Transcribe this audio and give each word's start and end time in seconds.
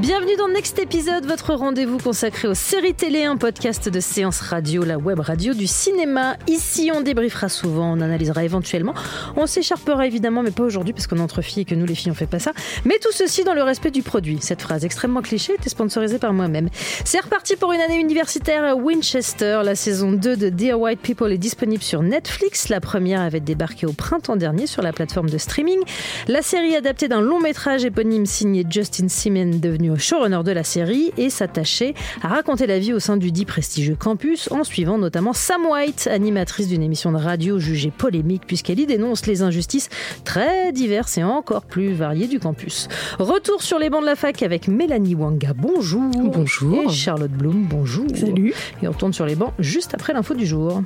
Bienvenue 0.00 0.34
dans 0.36 0.48
Next 0.48 0.78
Épisode, 0.78 1.26
votre 1.26 1.52
rendez-vous 1.52 1.98
consacré 1.98 2.48
aux 2.48 2.54
séries 2.54 2.94
télé, 2.94 3.24
un 3.24 3.36
podcast 3.36 3.86
de 3.86 4.00
séance 4.00 4.40
radio, 4.40 4.82
la 4.82 4.96
web 4.96 5.20
radio 5.20 5.52
du 5.52 5.66
cinéma. 5.66 6.38
Ici, 6.48 6.90
on 6.94 7.02
débriefera 7.02 7.50
souvent, 7.50 7.92
on 7.92 8.00
analysera 8.00 8.42
éventuellement. 8.42 8.94
On 9.36 9.46
s'écharpera 9.46 10.06
évidemment, 10.06 10.42
mais 10.42 10.52
pas 10.52 10.62
aujourd'hui 10.62 10.94
parce 10.94 11.06
qu'on 11.06 11.18
entre 11.18 11.42
filles 11.42 11.62
et 11.62 11.64
que 11.66 11.74
nous, 11.74 11.84
les 11.84 11.94
filles, 11.94 12.10
on 12.10 12.14
fait 12.14 12.26
pas 12.26 12.38
ça. 12.38 12.52
Mais 12.86 12.98
tout 12.98 13.12
ceci 13.12 13.44
dans 13.44 13.52
le 13.52 13.62
respect 13.62 13.90
du 13.90 14.02
produit. 14.02 14.38
Cette 14.40 14.62
phrase 14.62 14.86
extrêmement 14.86 15.20
cliché 15.20 15.52
était 15.52 15.68
sponsorisée 15.68 16.18
par 16.18 16.32
moi-même. 16.32 16.70
C'est 17.04 17.20
reparti 17.20 17.56
pour 17.56 17.70
une 17.72 17.82
année 17.82 18.00
universitaire 18.00 18.64
à 18.64 18.74
Winchester. 18.76 19.60
La 19.62 19.74
saison 19.74 20.12
2 20.12 20.34
de 20.34 20.48
Dear 20.48 20.80
White 20.80 21.00
People 21.00 21.30
est 21.30 21.36
disponible 21.36 21.82
sur 21.82 22.02
Netflix. 22.02 22.70
La 22.70 22.80
première 22.80 23.20
avait 23.20 23.40
débarqué 23.40 23.84
au 23.84 23.92
printemps 23.92 24.36
dernier 24.36 24.66
sur 24.66 24.80
la 24.80 24.94
plateforme 24.94 25.28
de 25.28 25.36
streaming. 25.36 25.80
La 26.26 26.40
série 26.40 26.74
adaptée 26.74 27.08
d'un 27.08 27.20
long 27.20 27.38
métrage 27.38 27.84
éponyme 27.84 28.24
signé 28.24 28.64
Justin 28.66 29.08
Simon, 29.08 29.50
devenu 29.60 29.89
showrunner 29.96 30.42
de 30.44 30.52
la 30.52 30.64
série 30.64 31.12
et 31.16 31.30
s'attachait 31.30 31.94
à 32.22 32.28
raconter 32.28 32.66
la 32.66 32.78
vie 32.78 32.92
au 32.92 32.98
sein 32.98 33.16
du 33.16 33.32
dit 33.32 33.44
prestigieux 33.44 33.96
campus 33.96 34.50
en 34.50 34.64
suivant 34.64 34.98
notamment 34.98 35.32
Sam 35.32 35.66
White, 35.66 36.08
animatrice 36.10 36.68
d'une 36.68 36.82
émission 36.82 37.12
de 37.12 37.18
radio 37.18 37.58
jugée 37.58 37.90
polémique 37.90 38.42
puisqu'elle 38.46 38.80
y 38.80 38.86
dénonce 38.86 39.26
les 39.26 39.42
injustices 39.42 39.88
très 40.24 40.72
diverses 40.72 41.18
et 41.18 41.24
encore 41.24 41.64
plus 41.64 41.92
variées 41.92 42.28
du 42.28 42.40
campus. 42.40 42.88
Retour 43.18 43.62
sur 43.62 43.78
les 43.78 43.90
bancs 43.90 44.02
de 44.02 44.06
la 44.06 44.16
fac 44.16 44.42
avec 44.42 44.68
Mélanie 44.68 45.14
Wanga, 45.14 45.52
bonjour. 45.54 46.10
Bonjour. 46.10 46.82
Et 46.82 46.88
Charlotte 46.88 47.30
Bloom, 47.30 47.66
bonjour. 47.68 48.06
Salut. 48.14 48.54
Et 48.82 48.88
on 48.88 48.92
tourne 48.92 49.12
sur 49.12 49.26
les 49.26 49.34
bancs 49.34 49.52
juste 49.58 49.94
après 49.94 50.12
l'info 50.12 50.34
du 50.34 50.46
jour. 50.46 50.82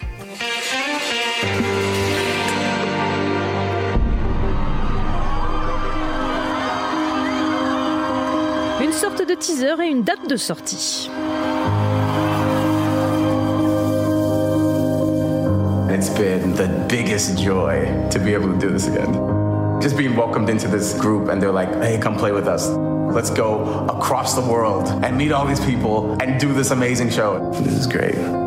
Sorte 9.05 9.29
de 9.29 9.35
teaser 9.35 9.75
et 9.83 9.91
une 9.91 10.03
date 10.03 10.27
de 10.27 10.37
sortie. 10.37 11.11
It's 15.91 16.09
been 16.09 16.55
the 16.55 16.69
biggest 16.89 17.39
joy 17.39 17.87
to 18.11 18.19
be 18.19 18.33
able 18.33 18.51
to 18.55 18.59
do 18.59 18.71
this 18.71 18.89
again. 18.89 19.13
Just 19.83 19.99
being 19.99 20.17
welcomed 20.17 20.49
into 20.49 20.69
this 20.69 20.99
group 20.99 21.29
and 21.29 21.39
they're 21.43 21.53
like, 21.53 21.69
hey, 21.83 21.99
come 21.99 22.17
play 22.17 22.33
with 22.33 22.49
us. 22.49 22.71
Let's 23.15 23.29
go 23.29 23.85
across 23.91 24.35
the 24.35 24.41
world 24.41 24.89
and 25.05 25.19
meet 25.19 25.33
all 25.33 25.47
these 25.47 25.61
people 25.61 26.17
and 26.23 26.41
do 26.41 26.55
this 26.55 26.71
amazing 26.71 27.11
show. 27.11 27.51
This 27.63 27.75
is 27.75 27.87
great. 27.87 28.44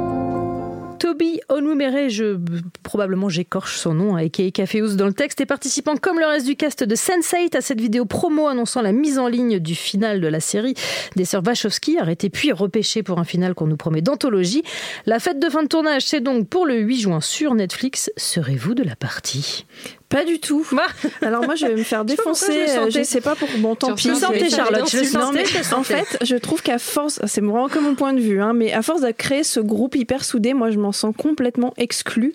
Toby 1.18 1.42
Onwumere, 1.50 2.10
je, 2.10 2.38
probablement 2.84 3.28
j'écorche 3.28 3.78
son 3.78 3.96
nom, 3.96 4.16
aka 4.16 4.52
Caféus 4.52 4.96
dans 4.98 5.08
le 5.08 5.14
texte, 5.14 5.42
et 5.42 5.48
participant 5.48 5.96
comme 5.98 6.20
le 6.20 6.28
reste 6.28 6.46
du 6.46 6.56
cast 6.56 6.84
de 6.84 6.96
Sense8 6.96 7.58
à 7.58 7.62
cette 7.62 7.82
vidéo 7.82 8.06
promo 8.06 8.46
annonçant 8.46 8.84
la 8.84 8.92
mise 8.92 9.18
en 9.18 9.28
ligne 9.28 9.58
du 9.58 9.74
final 9.74 10.22
de 10.22 10.28
la 10.28 10.40
série 10.40 10.76
des 11.16 11.26
sœurs 11.26 11.42
Wachowski, 11.44 11.98
arrêtées 11.98 12.30
puis 12.30 12.52
repêchées 12.52 13.02
pour 13.02 13.18
un 13.18 13.24
final 13.24 13.56
qu'on 13.56 13.66
nous 13.66 13.78
promet 13.78 14.02
d'anthologie. 14.02 14.62
La 15.08 15.20
fête 15.20 15.40
de 15.40 15.50
fin 15.50 15.64
de 15.64 15.68
tournage, 15.68 16.04
c'est 16.04 16.22
donc 16.22 16.50
pour 16.50 16.68
le 16.68 16.76
8 16.76 17.00
juin 17.00 17.22
sur 17.22 17.56
Netflix. 17.56 18.12
Serez-vous 18.16 18.76
de 18.76 18.84
la 18.84 18.96
partie? 18.96 19.66
Pas 20.10 20.24
du 20.24 20.40
tout. 20.40 20.66
Alors 21.22 21.44
moi, 21.44 21.56
je 21.56 21.66
vais 21.66 21.76
me 21.76 21.84
faire 21.84 22.02
Je 22.08 22.16
défoncer. 22.16 22.54
je 22.54 22.60
euh, 22.72 22.76
sentais. 22.86 22.92
Je 23.00 23.04
sais 23.04 23.22
pas 23.22 23.36
pour 23.36 23.50
bon 23.60 23.76
tant 23.76 23.94
pis. 23.94 24.16
sentais, 24.16 24.46
je 24.46 24.56
faire 24.56 24.66
Charlotte, 24.66 24.90
je 24.90 25.04
sentais, 25.04 25.46
je 25.46 25.60
En 25.60 25.64
sentais. 25.84 26.04
fait, 26.04 26.18
je 26.26 26.36
trouve 26.38 26.62
qu'à 26.62 26.78
force, 26.80 27.20
c'est 27.26 27.42
vraiment 27.42 27.68
que 27.68 27.80
mon 27.80 27.96
point 27.96 28.14
de 28.14 28.20
vue, 28.22 28.42
hein, 28.42 28.54
mais 28.54 28.72
à 28.72 28.82
force 28.82 29.02
de 29.02 29.12
créer 29.12 29.44
ce 29.44 29.60
groupe 29.60 29.96
hyper 29.96 30.24
soudé, 30.24 30.54
moi, 30.54 30.72
je 30.72 30.78
m'en 30.80 30.92
sens 30.94 31.14
complètement 31.18 31.74
exclue. 31.78 32.34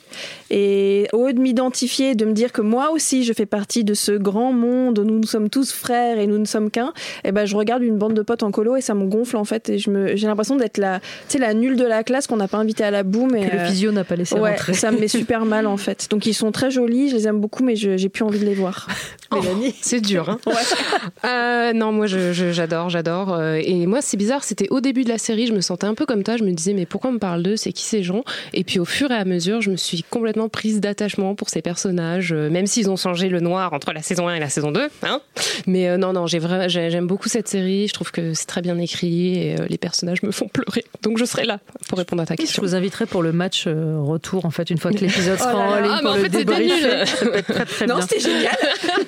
Et 0.50 1.08
au 1.12 1.26
lieu 1.26 1.32
de 1.32 1.40
m'identifier, 1.40 2.14
de 2.14 2.24
me 2.26 2.32
dire 2.32 2.52
que 2.52 2.60
moi 2.60 2.90
aussi, 2.90 3.24
je 3.24 3.32
fais 3.32 3.46
partie 3.46 3.84
de 3.84 3.94
ce 3.94 4.12
grand 4.12 4.52
monde 4.52 4.98
où 4.98 5.04
nous, 5.04 5.18
nous 5.18 5.26
sommes 5.26 5.48
tous 5.48 5.72
frères 5.72 6.18
et 6.18 6.26
nous 6.26 6.38
ne 6.38 6.44
sommes 6.44 6.70
qu'un, 6.70 6.92
et 7.24 7.32
ben, 7.32 7.46
je 7.46 7.56
regarde 7.56 7.82
une 7.82 7.96
bande 7.96 8.14
de 8.14 8.22
potes 8.22 8.42
en 8.42 8.50
colo 8.50 8.76
et 8.76 8.80
ça 8.82 8.94
me 8.94 9.06
gonfle 9.06 9.36
en 9.36 9.44
fait. 9.44 9.70
Et 9.70 9.78
je 9.78 9.88
me, 9.90 10.14
j'ai 10.16 10.26
l'impression 10.26 10.56
d'être 10.56 10.76
la, 10.78 11.00
tu 11.28 11.38
la 11.38 11.54
nulle 11.54 11.76
de 11.76 11.84
la 11.84 12.04
classe 12.04 12.26
qu'on 12.26 12.36
n'a 12.36 12.48
pas 12.48 12.58
invité 12.58 12.84
à 12.84 12.90
la 12.90 13.02
boum. 13.02 13.34
Et, 13.34 13.48
Que 13.48 13.56
le 13.56 13.62
euh, 13.62 13.66
physio 13.68 13.92
n'a 13.92 14.04
pas 14.04 14.16
laissé 14.16 14.34
Ouais, 14.34 14.50
rentrer. 14.50 14.74
ça 14.74 14.90
me 14.90 14.98
met 14.98 15.08
super 15.22 15.44
mal 15.46 15.66
en 15.66 15.76
fait. 15.78 16.08
Donc 16.10 16.26
ils 16.26 16.34
sont 16.34 16.52
très 16.52 16.70
jolis, 16.70 17.08
je 17.08 17.16
les 17.16 17.26
aime 17.28 17.40
beaucoup, 17.40 17.61
mais 17.62 17.76
je- 17.76 17.96
j'ai 17.96 18.08
plus 18.08 18.24
envie 18.24 18.38
de 18.38 18.44
les 18.44 18.54
voir. 18.54 18.88
Mélanie 19.32 19.74
C'est 19.80 20.00
dur, 20.00 20.28
hein 20.28 20.38
Euh, 21.24 21.72
Non, 21.72 21.92
moi 21.92 22.06
je- 22.06 22.32
je- 22.32 22.52
j'adore, 22.52 22.90
j'adore. 22.90 23.32
Euh, 23.32 23.60
Et 23.64 23.86
moi, 23.86 24.00
c'est 24.02 24.16
bizarre, 24.16 24.44
c'était 24.44 24.68
au 24.70 24.80
début 24.80 25.04
de 25.04 25.08
la 25.08 25.18
série, 25.18 25.46
je 25.46 25.52
me 25.52 25.60
sentais 25.60 25.86
un 25.86 25.94
peu 25.94 26.04
comme 26.04 26.22
toi, 26.22 26.36
je 26.36 26.44
me 26.44 26.50
disais, 26.52 26.74
mais 26.74 26.84
pourquoi 26.86 27.10
on 27.10 27.14
me 27.14 27.18
parle 27.18 27.42
d'eux 27.42 27.56
C'est 27.56 27.72
qui 27.72 27.84
ces 27.84 28.02
gens? 28.02 28.24
Et 28.52 28.64
puis 28.64 28.78
au 28.78 28.84
fur 28.84 29.10
et 29.10 29.14
à 29.14 29.24
mesure, 29.24 29.60
je 29.62 29.70
me 29.70 29.76
suis 29.76 30.02
complètement 30.02 30.48
prise 30.48 30.80
d'attachement 30.80 31.34
pour 31.34 31.48
ces 31.48 31.62
personnages, 31.62 32.32
euh, 32.32 32.50
même 32.50 32.66
s'ils 32.66 32.90
ont 32.90 32.96
changé 32.96 33.28
le 33.28 33.40
noir 33.40 33.72
entre 33.72 33.92
la 33.92 34.02
saison 34.02 34.28
1 34.28 34.34
et 34.36 34.40
la 34.40 34.48
saison 34.48 34.70
2. 34.72 34.88
Hein 35.04 35.20
mais 35.66 35.88
euh, 35.88 35.96
non, 35.96 36.12
non, 36.12 36.26
j'aime 36.26 37.06
beaucoup 37.06 37.28
cette 37.28 37.48
série, 37.48 37.88
je 37.88 37.92
trouve 37.94 38.10
que 38.10 38.34
c'est 38.34 38.46
très 38.46 38.60
bien 38.62 38.76
écrit 38.78 39.38
et 39.38 39.54
euh, 39.60 39.66
les 39.68 39.78
personnages 39.78 40.22
me 40.22 40.30
font 40.32 40.48
pleurer. 40.48 40.84
Donc 41.02 41.18
je 41.18 41.24
serai 41.24 41.44
là 41.44 41.58
pour 41.88 41.98
répondre 41.98 42.22
à 42.22 42.26
ta 42.26 42.34
Je 42.34 42.40
question. 42.42 42.62
vous 42.62 42.74
inviterai 42.74 43.06
pour 43.06 43.22
le 43.22 43.32
match 43.32 43.66
retour, 43.66 44.44
en 44.44 44.50
fait, 44.50 44.70
une 44.70 44.78
fois 44.78 44.90
que 44.92 44.98
l'épisode 44.98 45.38
Oh 45.40 45.44
sera 45.44 45.52
là 45.52 45.58
en 45.58 45.80
ligne 45.80 45.90
Ah, 45.92 45.96
mais 45.96 46.02
pour 46.02 46.10
en 46.10 46.16
le 46.16 46.22
fait, 46.22 46.38
c'était 46.38 46.58
nul. 46.58 47.51
Très 47.54 47.64
très 47.66 47.86
non, 47.86 47.96
bien. 47.96 48.06
c'était 48.06 48.20
génial. 48.20 48.56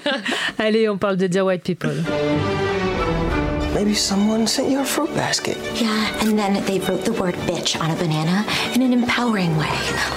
Allez, 0.59 0.88
on 0.88 0.97
parle 0.99 1.16
de 1.16 1.27
Dear 1.27 1.44
White 1.47 1.62
People. 1.65 1.94
Maybe 3.75 3.94
someone 3.94 4.47
sent 4.47 4.71
you 4.71 4.81
a 4.81 4.84
fruit 4.84 5.12
basket. 5.16 5.56
Yeah, 5.75 5.91
and 6.22 6.38
then 6.38 6.65
they 6.65 6.78
wrote 6.78 7.04
the 7.04 7.12
word 7.12 7.34
bitch 7.47 7.77
on 7.81 7.91
a 7.91 7.97
banana 7.97 8.44
in 8.75 8.83
an 8.83 8.93
empowering 8.93 9.56
way. 9.59 9.69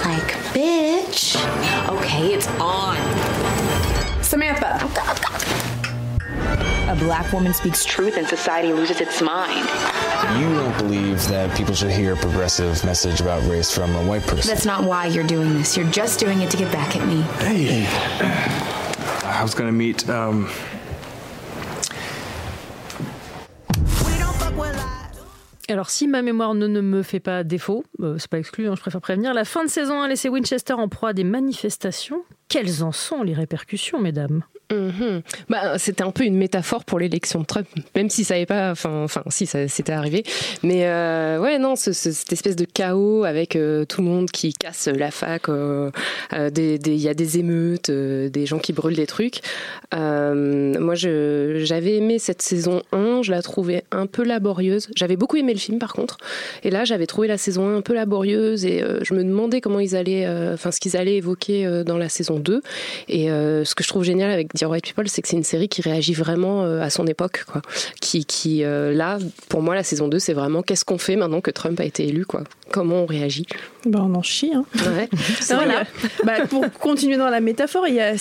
Like, 0.04 0.32
bitch? 0.54 1.36
Okay, 1.88 2.34
it's 2.34 2.46
on. 2.60 2.96
A 6.88 6.96
black 6.96 7.30
woman 7.34 7.52
speaks 7.52 7.84
truth 7.84 8.16
and 8.16 8.26
society 8.26 8.72
loses 8.72 9.02
its 9.02 9.20
mind. 9.20 9.68
You 10.40 10.48
don't 10.54 10.78
believe 10.78 11.22
that 11.28 11.54
people 11.54 11.74
should 11.74 11.90
hear 11.90 12.14
a 12.14 12.16
progressive 12.16 12.82
message 12.82 13.20
about 13.20 13.46
race 13.46 13.70
from 13.70 13.94
a 13.94 14.02
white 14.06 14.22
person. 14.22 14.48
That's 14.48 14.64
not 14.64 14.84
why 14.84 15.04
you're 15.06 15.26
doing 15.26 15.52
this. 15.58 15.76
You're 15.76 15.90
just 15.90 16.18
doing 16.18 16.40
it 16.40 16.50
to 16.50 16.56
get 16.56 16.72
back 16.72 16.96
at 16.96 17.06
me. 17.06 17.20
Hey. 17.44 17.86
I 19.22 19.42
was 19.42 19.54
gonna 19.54 19.70
meet, 19.70 20.08
um, 20.08 20.48
Alors, 25.70 25.90
si 25.90 26.08
ma 26.08 26.22
mémoire 26.22 26.54
ne, 26.54 26.66
ne 26.66 26.80
me 26.80 27.02
fait 27.02 27.20
pas 27.20 27.44
défaut, 27.44 27.84
euh, 28.00 28.16
c'est 28.16 28.30
pas 28.30 28.38
exclu, 28.38 28.66
hein, 28.66 28.74
je 28.74 28.80
préfère 28.80 29.02
prévenir, 29.02 29.34
la 29.34 29.44
fin 29.44 29.62
de 29.62 29.68
saison 29.68 30.00
a 30.00 30.08
laissé 30.08 30.30
Winchester 30.30 30.72
en 30.72 30.88
proie 30.88 31.10
à 31.10 31.12
des 31.12 31.24
manifestations. 31.24 32.24
Quelles 32.48 32.82
en 32.82 32.90
sont 32.90 33.22
les 33.22 33.34
répercussions, 33.34 34.00
mesdames? 34.00 34.42
Mhm. 34.70 35.22
Bah, 35.48 35.78
c'était 35.78 36.02
un 36.02 36.10
peu 36.10 36.24
une 36.24 36.36
métaphore 36.36 36.84
pour 36.84 36.98
l'élection 36.98 37.40
de 37.40 37.46
Trump, 37.46 37.66
même 37.96 38.10
si 38.10 38.22
ça 38.24 38.34
n'avait 38.34 38.44
pas, 38.46 38.70
enfin, 38.72 39.06
si 39.28 39.46
ça 39.46 39.66
c'était 39.66 39.92
arrivé. 39.94 40.24
Mais 40.62 40.86
euh, 40.86 41.40
ouais, 41.40 41.58
non, 41.58 41.74
ce- 41.74 41.92
ce- 41.94 42.12
cette 42.12 42.32
espèce 42.34 42.54
de 42.56 42.66
chaos 42.66 43.24
avec 43.24 43.56
euh, 43.56 43.86
tout 43.86 44.02
le 44.02 44.08
monde 44.08 44.30
qui 44.30 44.52
casse 44.52 44.88
la 44.88 45.10
fac, 45.10 45.48
euh, 45.48 45.90
il 46.34 46.94
y 46.96 47.08
a 47.08 47.14
des 47.14 47.38
émeutes, 47.38 47.90
des 47.90 48.44
gens 48.46 48.58
qui 48.58 48.72
brûlent 48.74 48.96
des 48.96 49.06
trucs. 49.06 49.40
Moi, 49.92 50.94
j'avais 50.94 51.96
aimé 51.96 52.18
cette 52.18 52.42
saison 52.42 52.82
1, 52.92 53.22
je 53.22 53.30
la 53.30 53.40
trouvais 53.42 53.84
un 53.90 54.06
peu 54.06 54.22
laborieuse. 54.22 54.88
J'avais 54.96 55.16
beaucoup 55.16 55.36
aimé 55.36 55.52
le 55.54 55.58
film, 55.58 55.78
par 55.78 55.92
contre. 55.94 56.18
Et 56.62 56.70
là, 56.70 56.84
j'avais 56.84 57.06
trouvé 57.06 57.26
la 57.28 57.38
saison 57.38 57.66
1 57.68 57.76
un 57.78 57.80
peu 57.82 57.94
laborieuse 57.94 58.64
et 58.66 58.84
je 59.02 59.14
me 59.14 59.24
demandais 59.24 59.60
comment 59.60 59.80
ils 59.80 59.96
allaient, 59.96 60.28
enfin, 60.52 60.70
ce 60.70 60.80
qu'ils 60.80 60.96
allaient 60.96 61.16
évoquer 61.16 61.82
dans 61.86 61.96
la 61.98 62.08
saison 62.10 62.38
2. 62.38 62.60
Et 63.08 63.28
ce 63.28 63.74
que 63.74 63.82
je 63.82 63.88
trouve 63.88 64.04
génial 64.04 64.30
avec 64.30 64.48
People, 64.82 65.08
c'est 65.08 65.22
que 65.22 65.28
c'est 65.28 65.36
une 65.36 65.44
série 65.44 65.68
qui 65.68 65.82
réagit 65.82 66.14
vraiment 66.14 66.64
euh, 66.64 66.80
à 66.80 66.90
son 66.90 67.06
époque, 67.06 67.44
quoi. 67.50 67.62
Qui, 68.00 68.24
qui 68.24 68.64
euh, 68.64 68.92
là, 68.92 69.18
pour 69.48 69.62
moi, 69.62 69.74
la 69.74 69.82
saison 69.82 70.08
2, 70.08 70.18
c'est 70.18 70.32
vraiment 70.32 70.62
qu'est-ce 70.62 70.84
qu'on 70.84 70.98
fait 70.98 71.16
maintenant 71.16 71.40
que 71.40 71.50
Trump 71.50 71.78
a 71.80 71.84
été 71.84 72.06
élu, 72.06 72.24
quoi. 72.24 72.44
Comment 72.70 73.02
on 73.02 73.06
réagit. 73.06 73.46
Bah, 73.86 74.00
on 74.02 74.14
en 74.14 74.22
chie. 74.22 74.52
Hein. 74.54 74.64
Ouais. 74.74 75.08
A- 75.50 75.84
bah, 76.24 76.46
pour 76.48 76.64
continuer 76.80 77.16
dans 77.16 77.30
la 77.30 77.40
métaphore, 77.40 77.86
il 77.88 77.94
y 77.94 78.00
a, 78.00 78.14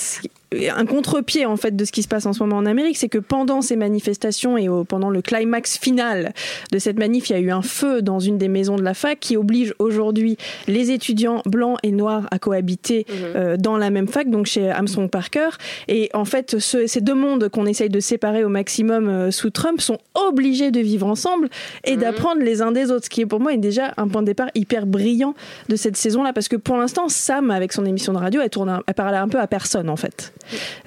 un 0.78 0.86
contre-pied 0.86 1.46
en 1.46 1.58
fait 1.58 1.76
de 1.76 1.84
ce 1.84 1.92
qui 1.92 2.02
se 2.04 2.08
passe 2.08 2.26
en 2.26 2.32
ce 2.32 2.40
moment 2.40 2.56
en 2.58 2.66
Amérique, 2.66 2.96
c'est 2.96 3.10
que 3.10 3.18
pendant 3.18 3.62
ces 3.62 3.76
manifestations 3.76 4.58
et 4.58 4.70
au, 4.70 4.86
pendant 4.86 5.10
le 5.10 5.22
climax 5.22 5.78
final 5.78 6.32
de 6.72 6.80
cette 6.80 6.98
manif, 6.98 7.30
il 7.30 7.34
y 7.34 7.36
a 7.36 7.40
eu 7.40 7.52
un 7.52 7.62
feu 7.62 8.02
dans 8.02 8.20
une 8.22 8.38
des 8.38 8.48
maisons 8.48 8.78
de 8.78 8.82
la 8.84 8.94
fac 8.94 9.20
qui 9.20 9.36
oblige 9.36 9.74
aujourd'hui 9.80 10.38
les 10.68 10.92
étudiants 10.92 11.42
blancs 11.46 11.78
et 11.84 11.92
noirs 11.92 12.28
à 12.32 12.40
cohabiter 12.40 13.06
Mhm. 13.10 13.16
euh, 13.36 13.58
dans 13.58 13.76
la 13.78 13.90
même 13.90 14.08
fac, 14.08 14.30
donc 14.30 14.46
chez 14.46 14.70
Armstrong 14.70 15.10
Parker. 15.10 15.50
Et 15.90 16.10
en 16.14 16.24
fait, 16.24 16.60
ce- 16.60 16.88
ces 16.88 17.02
deux 17.02 17.14
mondes 17.16 17.50
qu'on 17.50 17.66
essaye 17.66 17.90
de 17.90 18.00
séparer 18.00 18.46
au 18.46 18.50
maximum 18.50 19.10
euh, 19.10 19.32
sous 19.32 19.50
Trump 19.50 19.82
sont 19.82 19.98
obligés 20.16 20.72
de 20.72 20.80
vivre 20.80 21.08
ensemble 21.08 21.50
et 21.84 21.96
Mhm. 21.96 22.02
d'apprendre 22.02 22.42
les 22.42 22.62
uns 22.62 22.72
des 22.72 22.90
autres, 22.92 23.06
ce 23.06 23.10
qui 23.10 23.20
est 23.22 23.26
pour 23.26 23.42
moi 23.42 23.54
est 23.54 23.58
déjà 23.58 23.94
un 23.98 24.08
point 24.08 24.22
de 24.22 24.28
départ 24.28 24.50
hyper 24.56 24.86
brillant 24.86 25.34
de 25.70 25.76
cette 25.76 25.98
saison-là, 25.98 26.34
parce 26.34 26.48
que 26.48 26.56
pour 26.56 26.78
l'instant, 26.78 27.10
Sam, 27.10 27.52
avec 27.52 27.74
son 27.74 27.86
émission 27.86 28.14
de 28.14 28.18
radio, 28.18 28.42
elle, 28.42 28.50
tourne 28.50 28.70
un- 28.70 28.84
elle 28.88 28.94
parlait 28.94 29.18
un 29.18 29.28
peu 29.28 29.40
à 29.40 29.48
personne, 29.48 29.90
en 29.90 29.96
fait. 29.96 30.34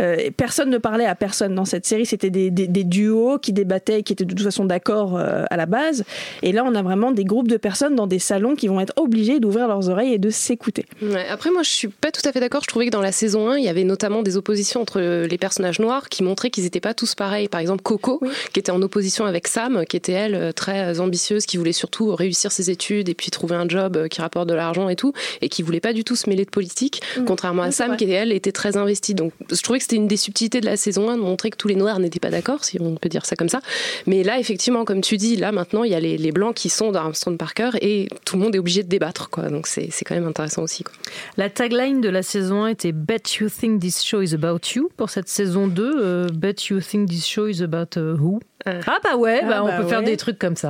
Euh, 0.00 0.30
personne 0.36 0.70
ne 0.70 0.78
parlait 0.78 1.06
à 1.06 1.14
personne 1.14 1.54
dans 1.54 1.64
cette 1.64 1.86
série, 1.86 2.06
c'était 2.06 2.30
des, 2.30 2.50
des- 2.50 2.66
des 2.68 2.84
duos 2.84 3.38
qui 3.38 3.52
débattaient, 3.52 4.02
qui 4.02 4.12
étaient 4.12 4.24
de 4.24 4.34
toute 4.34 4.42
façon 4.44 4.64
d'accord 4.64 5.16
euh, 5.16 5.44
à 5.50 5.56
la 5.56 5.66
base. 5.66 6.04
Et 6.42 6.52
là, 6.52 6.64
on 6.66 6.74
a 6.74 6.82
vraiment 6.82 7.10
des 7.12 7.24
groupes 7.24 7.48
de 7.48 7.56
personnes 7.56 7.94
dans 7.94 8.06
des 8.06 8.18
salons 8.18 8.54
qui 8.56 8.68
vont 8.68 8.80
être 8.80 8.92
obligés 8.96 9.40
d'ouvrir 9.40 9.68
leurs 9.68 9.88
oreilles 9.88 10.14
et 10.14 10.18
de 10.18 10.30
s'écouter. 10.30 10.86
Ouais, 11.02 11.26
après, 11.28 11.50
moi, 11.50 11.62
je 11.62 11.70
suis 11.70 11.88
pas 11.88 12.10
tout 12.10 12.22
à 12.26 12.32
fait 12.32 12.40
d'accord. 12.40 12.62
Je 12.62 12.68
trouvais 12.68 12.86
que 12.86 12.90
dans 12.90 13.00
la 13.02 13.12
saison 13.12 13.48
1, 13.50 13.58
il 13.58 13.64
y 13.64 13.68
avait 13.68 13.84
notamment 13.84 14.22
des 14.22 14.36
oppositions 14.36 14.80
entre 14.80 15.00
les 15.00 15.38
personnages 15.38 15.78
noirs 15.80 16.08
qui 16.08 16.22
montraient 16.22 16.50
qu'ils 16.50 16.64
n'étaient 16.64 16.80
pas 16.80 16.94
tous 16.94 17.14
pareils. 17.14 17.48
Par 17.48 17.60
exemple, 17.60 17.82
Coco, 17.82 18.20
qui 18.52 18.60
était 18.60 18.72
en 18.72 18.80
opposition 18.82 19.24
avec 19.26 19.48
Sam, 19.48 19.84
qui 19.88 19.96
était 19.96 20.12
elle 20.12 20.34
euh, 20.34 20.52
très 20.52 21.00
ambitieuse, 21.00 21.46
qui 21.46 21.56
voulait 21.56 21.72
surtout 21.72 22.14
réussir 22.14 22.52
ses 22.52 22.70
études 22.70 23.08
et 23.08 23.14
puis 23.14 23.30
trouver 23.30 23.56
un 23.56 23.68
job 23.68 23.96
euh, 23.96 24.08
qui 24.08 24.20
rapporte 24.20 24.48
de 24.50 24.54
l'argent 24.54 24.88
et 24.88 24.96
tout, 24.96 25.12
et 25.40 25.48
qui 25.48 25.62
voulait 25.62 25.80
pas 25.80 25.92
du 25.92 26.04
tout 26.04 26.16
se 26.16 26.28
mêler 26.28 26.44
de 26.44 26.50
politique, 26.50 27.02
contrairement 27.26 27.62
à 27.62 27.68
Oui, 27.68 27.72
Sam, 27.72 27.96
qui 27.96 28.10
elle 28.10 28.32
était 28.32 28.52
très 28.52 28.76
investie. 28.76 29.14
Donc, 29.14 29.32
je 29.50 29.60
trouvais 29.62 29.78
que 29.78 29.84
c'était 29.84 29.96
une 29.96 30.08
des 30.08 30.16
subtilités 30.16 30.60
de 30.60 30.66
la 30.66 30.76
saison 30.76 31.08
1 31.08 31.16
de 31.16 31.22
montrer 31.22 31.50
que 31.50 31.56
tous 31.56 31.68
les 31.68 31.76
noirs 31.76 31.98
n'étaient 31.98 32.20
pas 32.20 32.30
d'accord, 32.30 32.64
si 32.64 32.78
on 32.80 32.96
peut 32.96 33.08
dire 33.08 33.24
ça 33.24 33.36
comme 33.36 33.48
ça. 33.48 33.60
Mais 34.06 34.22
là, 34.22 34.38
effectivement, 34.38 34.84
comme 34.84 35.00
tu 35.00 35.16
dis, 35.16 35.36
là 35.36 35.52
maintenant, 35.52 35.84
il 35.84 35.92
y 35.92 35.94
a 35.94 36.00
les, 36.00 36.18
les 36.18 36.32
blancs 36.32 36.54
qui 36.54 36.68
sont 36.68 36.90
dans 36.92 37.00
Armstrong 37.00 37.36
Parker 37.36 37.70
et 37.80 38.08
tout 38.24 38.36
le 38.36 38.42
monde 38.42 38.54
est 38.54 38.58
obligé 38.58 38.82
de 38.82 38.88
débattre, 38.88 39.30
quoi. 39.30 39.48
Donc, 39.48 39.66
c'est 39.66 39.88
c'est 39.90 40.04
quand 40.04 40.14
même 40.14 40.26
intéressant 40.26 40.62
aussi, 40.62 40.84
quoi. 40.84 40.94
La 41.36 41.50
tagline 41.50 42.00
de 42.00 42.08
la 42.08 42.22
saison 42.22 42.64
1 42.64 42.68
était 42.68 42.92
Bet 42.92 43.22
you 43.40 43.48
think 43.48 43.80
this 43.80 44.02
show 44.02 44.20
is 44.20 44.34
about 44.34 44.60
you. 44.74 44.90
Pour 44.96 45.10
cette 45.10 45.28
saison 45.28 45.66
2, 45.66 45.92
euh, 45.96 46.28
Bet 46.32 46.56
you 46.70 46.80
think 46.80 47.08
this 47.08 47.26
show 47.26 47.46
is 47.46 47.62
about 47.62 47.96
euh, 47.96 48.16
who 48.16 48.40
Euh. 48.68 48.80
Ah 48.86 48.98
bah 49.02 49.16
ouais, 49.16 49.40
Ah 49.42 49.48
bah, 49.48 49.64
on 49.64 49.68
bah 49.68 49.78
peut 49.78 49.88
faire 49.88 50.02
des 50.02 50.16
trucs 50.16 50.38
comme 50.38 50.56
ça. 50.56 50.68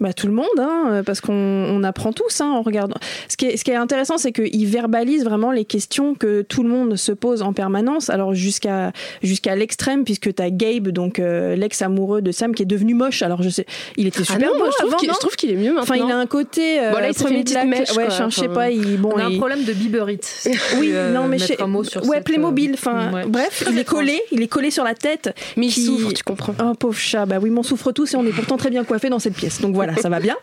Bah, 0.00 0.12
tout 0.12 0.26
le 0.26 0.32
monde, 0.32 0.46
hein, 0.58 1.02
parce 1.04 1.20
qu'on 1.20 1.32
on 1.34 1.82
apprend 1.84 2.12
tous 2.12 2.40
hein, 2.40 2.46
en 2.50 2.62
regardant. 2.62 2.96
Ce 3.28 3.36
qui 3.36 3.46
est, 3.46 3.56
ce 3.56 3.64
qui 3.64 3.70
est 3.70 3.76
intéressant, 3.76 4.18
c'est 4.18 4.32
qu'il 4.32 4.66
verbalise 4.66 5.24
vraiment 5.24 5.50
les 5.52 5.64
questions 5.64 6.14
que 6.14 6.42
tout 6.42 6.62
le 6.62 6.68
monde 6.68 6.96
se 6.96 7.12
pose 7.12 7.42
en 7.42 7.52
permanence. 7.52 8.10
Alors 8.10 8.34
jusqu'à 8.34 8.92
jusqu'à 9.22 9.56
l'extrême, 9.56 10.04
puisque 10.04 10.34
tu 10.34 10.42
as 10.42 10.50
Gabe, 10.50 10.88
donc 10.88 11.18
euh, 11.18 11.56
l'ex-amoureux 11.56 12.20
de 12.22 12.32
Sam, 12.32 12.54
qui 12.54 12.62
est 12.62 12.66
devenu 12.66 12.94
moche. 12.94 13.22
Alors 13.22 13.42
je 13.42 13.48
sais, 13.48 13.66
il 13.96 14.06
était 14.06 14.20
Ah 14.22 14.32
super 14.34 14.48
non, 14.48 14.52
beau 14.54 14.58
moi, 14.64 14.68
je 14.72 14.76
trouve 14.78 14.88
avant, 14.90 14.96
qu'il- 14.98 15.08
non 15.08 15.14
je 15.14 15.20
trouve 15.20 15.36
qu'il 15.36 15.50
est 15.50 15.56
mieux 15.56 15.72
maintenant. 15.74 15.82
Enfin, 15.82 15.96
il 15.96 16.10
a 16.10 16.16
un 16.18 16.26
côté 16.26 16.80
euh, 16.80 16.90
Bon, 16.92 16.98
là, 16.98 17.08
il 17.08 17.14
s'est 17.14 17.24
fait 17.26 17.34
une 17.34 17.42
petite 17.44 17.64
mèche, 17.64 17.90
Ouais, 17.92 18.06
quoi. 18.06 18.08
je, 18.26 18.30
je 18.30 18.34
sais 18.40 18.46
Enfin, 18.46 18.54
pas. 18.54 18.70
Il, 18.70 18.96
bon, 19.00 19.12
on 19.14 19.18
a 19.18 19.24
un 19.24 19.36
problème 19.36 19.64
de 19.64 19.72
biberite. 19.72 20.48
oui, 20.78 20.90
euh, 20.92 21.12
non, 21.12 21.26
mais 21.28 21.38
je- 21.38 21.62
un 21.62 21.66
mot 21.66 21.84
sur 21.84 22.02
ouais, 22.06 22.16
cette, 22.16 22.24
Playmobil. 22.24 22.70
euh, 22.70 22.74
Enfin, 22.74 23.12
ouais. 23.12 23.24
bref, 23.26 23.64
il 23.70 23.78
est 23.78 23.84
collé, 23.84 24.20
il 24.32 24.42
est 24.42 24.48
collé 24.48 24.70
sur 24.70 24.84
la 24.84 24.94
tête. 24.94 25.34
Mais 25.56 25.66
il 25.66 25.72
qui- 25.72 25.84
souffre, 25.84 26.12
tu 26.12 26.22
comprends. 26.24 26.54
Oh 26.62 26.74
pauvre 26.74 26.96
chat, 26.98 27.26
bah 27.26 27.36
oui, 27.40 27.50
on 27.56 27.62
souffre 27.62 27.92
tous 27.92 28.14
et 28.14 28.16
on 28.16 28.24
est 28.26 28.32
pourtant 28.32 28.56
très 28.56 28.70
bien 28.70 28.84
coiffé 28.84 29.08
dans 29.08 29.18
cette 29.18 29.34
pièce. 29.34 29.61
Donc 29.62 29.74
voilà, 29.74 29.96
ça 29.96 30.08
va 30.08 30.20
bien. 30.20 30.36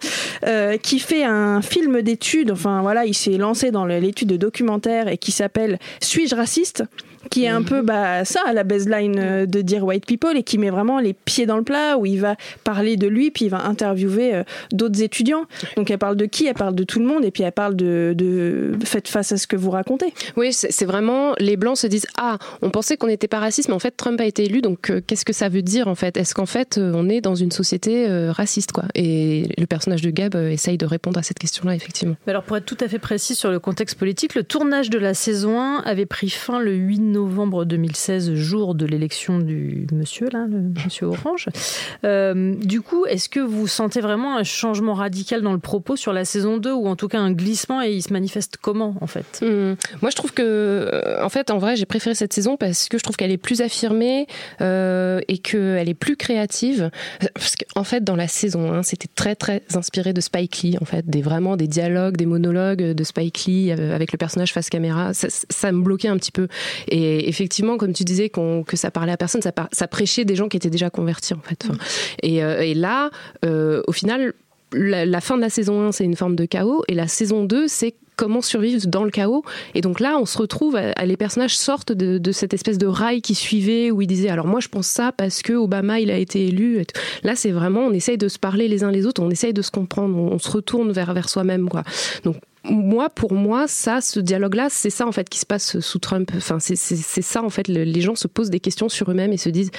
Euh, 0.45 0.77
qui 0.77 1.00
fait 1.00 1.24
un 1.24 1.62
film 1.62 2.01
d'études, 2.01 2.51
enfin 2.51 2.81
voilà, 2.81 3.06
il 3.06 3.13
s'est 3.13 3.38
lancé 3.38 3.71
dans 3.71 3.86
l'étude 3.86 4.30
de 4.30 4.38
documentaire 4.38 5.07
et 5.07 5.18
qui 5.18 5.31
s'appelle 5.31 5.77
Suis-je 6.01 6.36
raciste? 6.36 6.83
Qui 7.30 7.45
est 7.45 7.50
un 7.50 7.63
peu 7.63 7.81
bah, 7.81 8.25
ça, 8.25 8.42
la 8.54 8.63
baseline 8.63 9.18
euh, 9.19 9.45
de 9.45 9.62
Dear 9.62 9.83
White 9.83 10.06
People, 10.06 10.38
et 10.38 10.44
qui 10.44 10.57
met 10.57 10.69
vraiment 10.69 11.00
les 11.00 11.13
pieds 11.13 11.45
dans 11.45 11.57
le 11.57 11.63
plat, 11.63 11.98
où 11.98 12.06
il 12.06 12.19
va 12.19 12.36
parler 12.63 12.98
de 12.98 13.07
lui, 13.07 13.31
puis 13.31 13.45
il 13.45 13.50
va 13.50 13.66
interviewer 13.66 14.36
euh, 14.36 14.44
d'autres 14.71 15.01
étudiants. 15.01 15.45
Donc 15.75 15.92
elle 15.92 15.98
parle 15.98 16.16
de 16.16 16.25
qui? 16.25 16.48
Elle 16.48 16.54
parle 16.54 16.75
de 16.75 16.83
tout 16.83 17.00
le 17.00 17.06
monde, 17.06 17.25
et 17.25 17.31
puis 17.31 17.44
elle 17.44 17.51
parle 17.51 17.75
de, 17.75 18.13
de 18.16 18.77
faites 18.83 19.07
face 19.07 19.31
à 19.31 19.38
ce 19.38 19.48
que 19.48 19.56
vous 19.56 19.71
racontez. 19.71 20.13
Oui, 20.36 20.54
c'est 20.54 20.86
vraiment 20.86 21.33
les 21.38 21.57
blancs 21.57 21.77
se 21.77 21.88
disent 21.88 22.07
ah 22.18 22.38
on 22.62 22.69
pensait 22.69 22.98
qu'on 22.98 23.07
n'était 23.07 23.27
pas 23.27 23.39
raciste 23.39 23.69
mais 23.69 23.75
en 23.75 23.80
fait 23.80 23.95
Trump 23.95 24.19
a 24.22 24.25
été 24.25 24.45
élu 24.45 24.62
donc 24.62 24.89
euh, 24.89 25.01
qu'est-ce 25.06 25.25
que 25.25 25.33
ça 25.33 25.50
veut 25.50 25.62
dire 25.62 25.88
en 25.88 25.95
fait? 25.95 26.18
Est-ce 26.18 26.33
qu'en 26.33 26.45
fait 26.45 26.80
on 26.81 27.10
est 27.10 27.22
dans 27.22 27.36
une 27.36 27.51
société 27.51 28.07
euh, 28.07 28.31
raciste 28.31 28.72
quoi? 28.72 28.86
Et 28.95 29.50
le 29.57 29.65
personnage 29.65 30.01
de 30.01 30.10
Gab 30.10 30.36
euh, 30.36 30.50
essaye 30.50 30.77
de 30.77 30.86
répondre 30.86 31.19
à 31.19 31.24
cette 31.24 31.39
question-là 31.39 31.75
effectivement. 31.75 32.15
Mais 32.25 32.31
Alors 32.31 32.44
pour 32.44 32.57
être 32.57 32.65
tout 32.65 32.77
à 32.80 32.88
fait 32.88 33.00
précis 33.00 33.36
sur 33.36 33.51
le 33.51 33.60
contexte 33.60 33.98
politique, 33.98 34.36
le 34.36 34.44
tournage 34.44 34.89
de 34.89 35.00
la 35.00 35.13
saison 35.13 35.60
1 35.60 35.83
avait 35.86 36.06
pris 36.06 36.30
fin 36.30 36.60
le 36.60 36.74
8 36.74 37.00
novembre 37.12 37.66
2016, 37.66 38.34
jour 38.36 38.76
de 38.76 38.86
l'élection 38.86 39.40
du 39.40 39.88
monsieur 39.92 40.30
là, 40.32 40.46
le 40.50 40.72
monsieur 40.84 41.08
Orange. 41.08 41.48
Euh, 42.04 42.56
du 42.56 42.82
coup, 42.82 43.06
est-ce 43.06 43.30
que 43.30 43.40
vous 43.40 43.68
sentez 43.68 44.02
vraiment 44.02 44.38
un 44.38 44.44
changement 44.44 44.94
radical 44.94 45.42
dans 45.42 45.54
le 45.54 45.60
propos 45.60 45.96
sur 45.96 46.14
la 46.14 46.26
saison 46.26 46.58
2 46.58 46.72
ou 46.72 46.88
en 46.88 46.96
tout 46.96 47.08
cas 47.08 47.20
un 47.20 47.32
glissement 47.32 47.82
et 47.82 47.92
il 47.92 48.02
se 48.02 48.14
manifeste 48.14 48.58
comment 48.62 48.96
en 49.02 49.08
fait? 49.08 49.40
Hum, 49.42 49.76
Moi, 50.02 50.12
je 50.12 50.16
trouve 50.16 50.34
que, 50.34 50.44
euh, 50.44 51.24
en 51.24 51.30
fait, 51.30 51.52
en 51.52 51.58
vrai, 51.58 51.76
j'ai 51.76 51.86
préféré 51.86 52.16
cette 52.16 52.34
saison 52.34 52.58
parce 52.58 52.90
que 52.90 52.98
je 52.98 53.04
trouve 53.04 53.16
qu'elle 53.16 53.32
est 53.32 53.38
plus 53.38 53.62
affirmée 53.62 54.28
euh, 54.62 55.20
et 55.28 55.38
qu'elle 55.38 55.90
est 55.90 55.94
plus 55.94 56.16
créative. 56.16 56.92
Parce 57.34 57.56
qu'en 57.56 57.84
fait, 57.84 58.04
dans 58.04 58.16
la 58.16 58.28
saison 58.28 58.72
1, 58.72 58.84
c'était 58.84 59.10
très, 59.14 59.36
très 59.36 59.64
inspiré 59.76 60.14
de 60.14 60.22
Spike 60.22 60.62
Lee, 60.62 60.78
en 60.82 60.86
fait, 60.86 61.08
des 61.10 61.22
vraiment 61.22 61.58
des 61.58 61.68
dialogues, 61.68 62.18
des 62.18 62.26
monologues 62.26 62.94
de 62.94 63.04
Spike 63.04 63.46
Lee 63.46 63.72
avec 63.72 64.12
le 64.12 64.18
personnage 64.18 64.54
face 64.54 64.70
caméra. 64.70 65.14
Ça, 65.14 65.28
ça 65.30 65.72
me 65.72 65.82
bloquait 65.82 66.08
un 66.08 66.18
petit 66.18 66.32
peu. 66.32 66.48
Et 66.88 66.99
effectivement, 67.01 67.78
comme 67.78 67.94
tu 67.94 68.04
disais, 68.04 68.30
que 68.30 68.78
ça 68.78 68.92
parlait 68.92 69.12
à 69.12 69.18
personne, 69.18 69.42
ça, 69.42 69.51
par- 69.51 69.69
ça 69.72 69.88
prêchait 69.88 70.25
des 70.25 70.36
gens 70.36 70.48
qui 70.48 70.57
étaient 70.57 70.69
déjà 70.69 70.90
convertis, 70.90 71.34
en 71.34 71.42
fait. 71.42 71.66
Enfin, 71.69 71.78
et, 72.24 72.44
euh, 72.44 72.62
et 72.62 72.74
là, 72.74 73.10
euh, 73.46 73.81
au 73.88 73.92
final, 73.92 74.34
la, 74.74 75.06
la 75.06 75.22
fin 75.22 75.36
de 75.36 75.42
la 75.42 75.50
saison 75.50 75.81
1, 75.88 75.92
c'est 75.92 76.04
une 76.06 76.16
forme 76.16 76.36
de 76.36 76.46
chaos, 76.46 76.84
et 76.88 76.94
la 76.94 77.07
saison 77.07 77.44
2, 77.44 77.68
c'est 77.68 77.96
comment 78.16 78.42
survivre 78.42 78.86
dans 78.88 79.06
le 79.06 79.12
chaos. 79.12 79.44
Et 79.75 79.81
donc 79.81 80.01
là, 80.01 80.18
on 80.19 80.25
se 80.25 80.38
retrouve, 80.38 80.75
à- 80.75 80.92
à- 80.92 81.06
les 81.06 81.16
personnages 81.16 81.56
sortent 81.57 81.94
de, 81.94 82.18
de 82.18 82.31
cette 82.34 82.54
espèce 82.54 82.78
de 82.78 82.86
rail 82.86 83.22
qui 83.22 83.34
suivait, 83.34 83.92
où 83.92 84.01
ils 84.01 84.07
disaient, 84.07 84.28
alors 84.28 84.46
moi 84.46 84.60
je 84.60 84.68
pense 84.68 84.88
ça 84.88 85.13
parce 85.13 85.42
que 85.42 85.54
Obama, 85.54 86.01
il 86.01 86.12
a 86.12 86.18
été 86.18 86.46
élu. 86.48 86.81
Et 86.81 86.86
tout. 86.86 87.00
Là, 87.24 87.38
c'est 87.38 87.51
vraiment, 87.51 87.80
on 87.81 87.94
essaye 87.94 88.18
de 88.18 88.28
se 88.28 88.38
parler 88.38 88.68
les 88.68 88.84
uns 88.84 88.92
les 88.92 89.06
autres, 89.06 89.24
on 89.24 89.30
essaye 89.30 89.54
de 89.54 89.62
se 89.62 89.72
comprendre, 89.72 90.18
on, 90.18 90.34
on 90.34 90.38
se 90.40 90.51
retourne 90.51 90.92
vers, 90.92 91.13
vers 91.13 91.30
soi-même. 91.30 91.69
quoi. 91.69 91.84
Donc 92.25 92.36
moi, 92.66 93.10
pour 93.10 93.34
moi, 93.34 93.68
ça, 93.68 94.02
ce 94.02 94.20
dialogue-là, 94.20 94.68
c'est 94.70 94.90
ça 94.90 95.08
en 95.08 95.12
fait 95.12 95.30
qui 95.30 95.40
se 95.40 95.46
passe 95.46 95.80
sous 95.80 96.00
Trump. 96.00 96.30
Enfin, 96.36 96.58
c'est 96.60 96.76
ça 96.76 97.42
en 97.44 97.50
fait. 97.50 97.68
le- 97.68 97.84
les 97.84 98.02
gens 98.02 98.16
se 98.16 98.28
posent 98.28 98.50
des 98.50 98.60
questions 98.60 98.90
sur 98.90 99.10
eux-mêmes 99.12 99.32
et 99.32 99.38
se 99.38 99.50
disent 99.50 99.72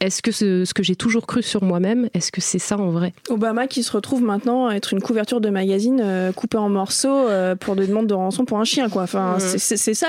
est-ce 0.00 0.22
que 0.22 0.30
ce, 0.30 0.64
ce 0.64 0.72
que 0.74 0.84
j'ai 0.84 0.94
toujours 0.94 1.26
cru 1.26 1.42
sur 1.42 1.64
moi-même, 1.64 2.08
est-ce 2.14 2.30
que 2.30 2.40
c'est 2.40 2.60
ça 2.60 2.78
en 2.78 2.90
vrai? 2.90 3.12
Obama 3.30 3.66
qui 3.66 3.82
se 3.82 3.90
retrouve 3.90 4.22
maintenant 4.22 4.68
à 4.68 4.74
être 4.76 4.92
une 4.92 5.00
couverture 5.02 5.40
de 5.40 5.50
magazine 5.50 6.00
euh, 6.00 6.30
coupée 6.30 6.58
en 6.58 6.68
morceaux 6.68 7.08
euh, 7.28 7.56
pour 7.56 7.74
des 7.74 7.88
demandes 7.88 8.06
de 8.06 8.14
rançon 8.14 8.44
pour 8.44 8.58
un 8.60 8.64
chien 8.64 8.88
quoi. 8.88 9.02
Enfin 9.02 9.38
Mhm. 9.38 9.58
c'est- 9.58 9.94
ça 9.94 10.06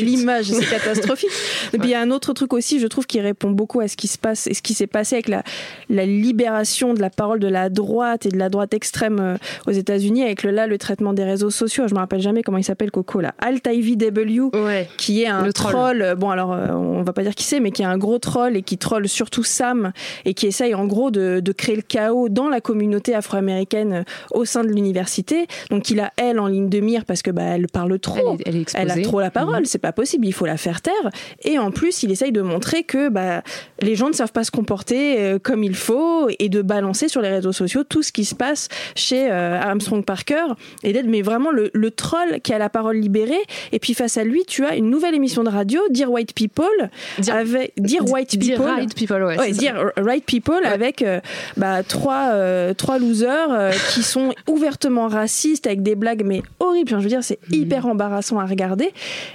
l'image, 0.00 0.46
c'est 0.46 0.64
catastrophique. 0.70 1.28
Et 1.74 1.78
puis 1.78 1.88
il 1.88 1.92
y 1.92 1.94
a 1.94 2.00
un 2.00 2.10
autre 2.10 2.32
truc 2.32 2.54
aussi, 2.54 2.80
je 2.80 2.86
trouve 2.86 3.06
qui 3.06 3.20
répond 3.20 3.50
beaucoup 3.50 3.80
à 3.80 3.88
ce 3.88 3.96
qui 3.98 4.08
se 4.08 4.16
passe 4.16 4.46
et 4.46 4.54
ce 4.54 4.62
qui 4.62 4.72
s'est 4.72 4.86
passé 4.86 5.16
avec 5.16 5.28
la, 5.28 5.42
la 5.90 6.06
libération 6.06 6.94
de 6.94 7.00
la 7.02 7.10
parole 7.10 7.38
de 7.40 7.48
la 7.48 7.68
droite 7.68 8.24
et 8.24 8.30
de 8.30 8.38
la 8.38 8.48
droite 8.48 8.72
extrême 8.72 9.18
euh, 9.20 9.36
aux 9.66 9.72
États-Unis 9.72 10.22
avec 10.22 10.42
le 10.42 10.50
là 10.50 10.66
le 10.66 10.78
traitement 10.78 11.12
des 11.12 11.24
réseaux 11.24 11.50
sociaux. 11.50 11.65
Je 11.68 11.94
me 11.94 11.98
rappelle 11.98 12.20
jamais 12.20 12.42
comment 12.42 12.58
il 12.58 12.64
s'appelle 12.64 12.90
Coco 12.90 13.20
là. 13.20 13.34
Alt 13.38 13.66
Ivy 13.70 13.96
W 13.96 14.40
Ouais. 14.54 14.88
qui 14.98 15.22
est 15.22 15.26
un 15.26 15.44
Le 15.44 15.52
troll. 15.52 15.72
troll. 15.72 16.02
euh, 16.02 16.14
Bon, 16.14 16.30
alors, 16.30 16.52
euh, 16.52 16.68
on 16.70 17.02
va 17.02 17.12
pas 17.12 17.22
dire 17.22 17.34
qui 17.34 17.44
c'est, 17.44 17.60
mais 17.60 17.70
qui 17.70 17.82
est 17.82 17.86
un 17.86 17.98
gros 17.98 18.18
troll 18.18 18.56
et 18.56 18.62
qui 18.62 18.78
troll 18.78 19.08
surtout 19.08 19.42
Sam 19.44 19.92
et 20.24 20.34
qui 20.34 20.46
essaye 20.46 20.74
en 20.74 20.86
gros 20.86 21.10
de, 21.10 21.40
de 21.40 21.52
créer 21.52 21.76
le 21.76 21.82
chaos 21.82 22.28
dans 22.28 22.48
la 22.48 22.60
communauté 22.60 23.14
afro-américaine 23.14 23.92
euh, 23.92 24.02
au 24.32 24.44
sein 24.44 24.62
de 24.64 24.68
l'université. 24.68 25.46
Donc, 25.70 25.90
il 25.90 26.00
a 26.00 26.12
elle 26.16 26.38
en 26.40 26.46
ligne 26.46 26.68
de 26.68 26.80
mire 26.80 27.04
parce 27.04 27.22
que 27.22 27.30
bah, 27.30 27.42
elle 27.42 27.66
parle 27.68 27.98
trop. 27.98 28.16
Elle 28.16 28.40
est, 28.40 28.42
elle 28.46 28.56
est 28.56 28.60
exposée. 28.62 28.84
Elle 28.92 29.00
a 29.00 29.02
trop 29.02 29.20
la 29.20 29.30
parole, 29.30 29.60
Mhm. 29.60 29.64
c'est 29.66 29.78
pas 29.78 29.92
possible, 29.92 30.26
il 30.26 30.32
faut 30.32 30.46
la 30.46 30.56
faire 30.56 30.80
taire. 30.80 31.10
Et 31.44 31.58
en 31.58 31.70
plus, 31.70 32.02
il 32.02 32.10
essaye 32.10 32.32
de 32.32 32.42
montrer 32.42 32.82
que 32.84 33.08
bah, 33.08 33.42
les 33.80 33.94
gens 33.94 34.08
ne 34.08 34.14
savent 34.14 34.32
pas 34.32 34.44
se 34.44 34.50
comporter 34.50 35.36
comme 35.42 35.62
il 35.64 35.74
faut 35.74 36.28
et 36.38 36.48
de 36.48 36.62
balancer 36.62 37.08
sur 37.08 37.20
les 37.20 37.28
réseaux 37.28 37.52
sociaux 37.52 37.84
tout 37.84 38.02
ce 38.02 38.12
qui 38.12 38.24
se 38.24 38.34
passe 38.34 38.68
chez 38.94 39.30
euh, 39.30 39.60
Armstrong 39.60 40.04
Parker 40.04 40.44
et 40.82 40.92
d'être 40.92 41.06
mais 41.06 41.22
vraiment 41.22 41.50
le, 41.56 41.70
le 41.72 41.90
troll 41.90 42.40
qui 42.42 42.52
a 42.52 42.58
la 42.58 42.68
parole 42.68 42.96
libérée. 42.96 43.40
Et 43.72 43.78
puis 43.78 43.94
face 43.94 44.16
à 44.16 44.24
lui, 44.24 44.44
tu 44.46 44.64
as 44.64 44.76
une 44.76 44.90
nouvelle 44.90 45.14
émission 45.14 45.42
de 45.42 45.48
radio, 45.50 45.80
Dear 45.90 46.10
White 46.10 46.34
People, 46.34 46.66
Dear- 47.18 47.36
avec 47.36 47.72
Dear 47.76 48.08
White 48.08 48.38
Dear 48.38 48.58
People. 48.58 48.72
right 48.74 48.94
people, 48.94 49.22
ouais. 49.24 49.38
Ouais, 49.38 49.46
c'est 49.48 49.54
ça. 49.54 49.60
Dear 49.72 49.90
Right 49.96 50.24
People 50.24 50.64
avec 50.64 51.02
euh, 51.02 51.20
bah, 51.56 51.82
trois, 51.82 52.28
euh, 52.32 52.74
trois 52.74 52.98
losers 52.98 53.48
euh, 53.50 53.72
qui 53.92 54.02
sont 54.02 54.32
ouvertement 54.48 55.08
racistes 55.08 55.66
avec 55.66 55.82
des 55.82 55.94
blagues 55.96 56.22
mais 56.24 56.42
horribles. 56.60 56.90
Enfin, 56.92 56.98
je 56.98 57.04
veux 57.04 57.08
dire, 57.10 57.24
c'est 57.24 57.38
Mhm. 57.50 57.54
hyper 57.62 57.86
embarrassant 57.86 58.38
à 58.38 58.46
regarder. 58.46 58.92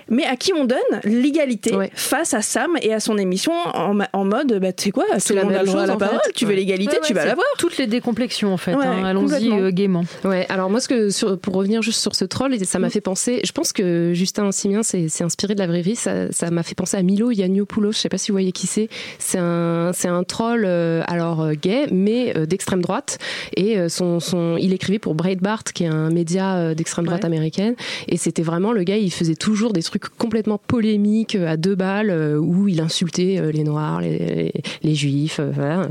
Mais 0.10 0.26
à 0.26 0.36
qui 0.36 0.54
on 0.54 0.66
donne 0.66 0.78
l'égalité 1.04 1.76
Ouais. 1.76 1.90
face 1.94 2.34
à 2.34 2.42
Sam 2.42 2.72
et 2.82 2.94
à 2.94 3.00
son 3.00 3.18
émission 3.18 3.52
en, 3.74 4.24
mode, 4.26 4.60
bah, 4.60 4.72
tu 4.74 4.86
sais 4.86 4.92
quoi, 4.92 5.06
tout 5.06 5.20
le 5.30 5.36
la 5.36 5.44
monde 5.44 5.54
a 5.54 5.56
même 5.58 5.66
le 5.66 5.72
droit 5.72 5.82
à 5.82 5.86
chose, 5.86 5.88
la 5.90 5.96
en 5.96 6.00
fait. 6.00 6.06
parole, 6.06 6.32
tu 6.36 6.46
veux 6.46 6.54
l'égalité, 6.54 6.92
Ouais, 6.94 7.00
ouais, 7.00 7.08
tu 7.08 7.14
vas 7.14 7.22
c'est 7.22 7.28
l'avoir. 7.28 7.46
Toutes 7.58 7.78
les 7.78 7.88
décomplexions 7.88 8.54
en 8.54 8.58
fait. 8.58 8.74
Ouais, 8.76 8.86
hein. 8.86 9.04
Allons-y 9.06 9.52
euh, 9.52 9.72
gaiement. 9.72 10.04
Ouais, 10.24 10.46
alors 10.50 10.70
moi, 10.70 10.80
ce 10.80 10.88
que, 10.88 11.10
sur- 11.10 11.38
pour 11.40 11.56
revenir 11.56 11.82
juste 11.82 12.02
sur 12.02 12.11
sur 12.12 12.16
ce 12.16 12.26
troll 12.26 12.54
et 12.54 12.64
ça 12.66 12.80
m'a 12.80 12.90
fait 12.90 13.02
penser. 13.02 13.42
Je 13.44 13.52
pense 13.52 13.72
que 13.72 14.12
Justin 14.14 14.52
Simien 14.52 14.84
s'est 14.84 15.24
inspiré 15.24 15.56
de 15.56 15.60
la 15.60 15.68
vraie 15.68 15.82
vie. 15.82 15.96
Ça 15.96 16.52
m'a 16.52 16.64
fait 16.64 16.76
penser 16.76 16.98
à 16.98 17.04
Milo 17.04 17.32
Yiannopoulos. 17.32 17.94
Je 17.94 17.98
sais 17.98 18.10
pas 18.10 18.18
si 18.18 18.32
vous 18.32 18.36
voyez 18.36 18.52
qui 18.52 18.68
c'est. 18.68 18.90
C'est 19.20 19.38
un, 19.38 19.92
un 20.04 20.24
troll 20.24 20.66
alors 20.66 21.52
gay, 21.54 21.88
mais 21.92 22.34
d'extrême 22.46 22.82
droite. 22.82 23.18
Et 23.56 23.78
son, 23.90 24.20
son, 24.20 24.58
il 24.58 24.74
écrivait 24.74 25.00
pour 25.00 25.16
Breitbart, 25.16 25.64
qui 25.64 25.84
est 25.86 25.88
un 25.88 26.10
média 26.10 26.76
d'extrême 26.76 27.06
droite 27.06 27.26
américaine. 27.26 27.76
Et 28.08 28.18
c'était 28.18 28.44
vraiment 28.44 28.74
le 28.74 28.84
gars. 28.84 28.98
Il 28.98 29.12
faisait 29.12 29.36
toujours 29.36 29.74
des 29.74 29.84
trucs 29.84 30.10
complètement 30.18 30.58
polémiques 30.58 31.36
à 31.36 31.58
deux 31.58 31.76
balles 31.76 32.38
où 32.40 32.68
il 32.68 32.82
insultait 32.82 33.42
les 33.52 33.64
noirs, 33.64 34.02
les, 34.02 34.52
les, 34.84 34.96
juifs, 34.96 35.40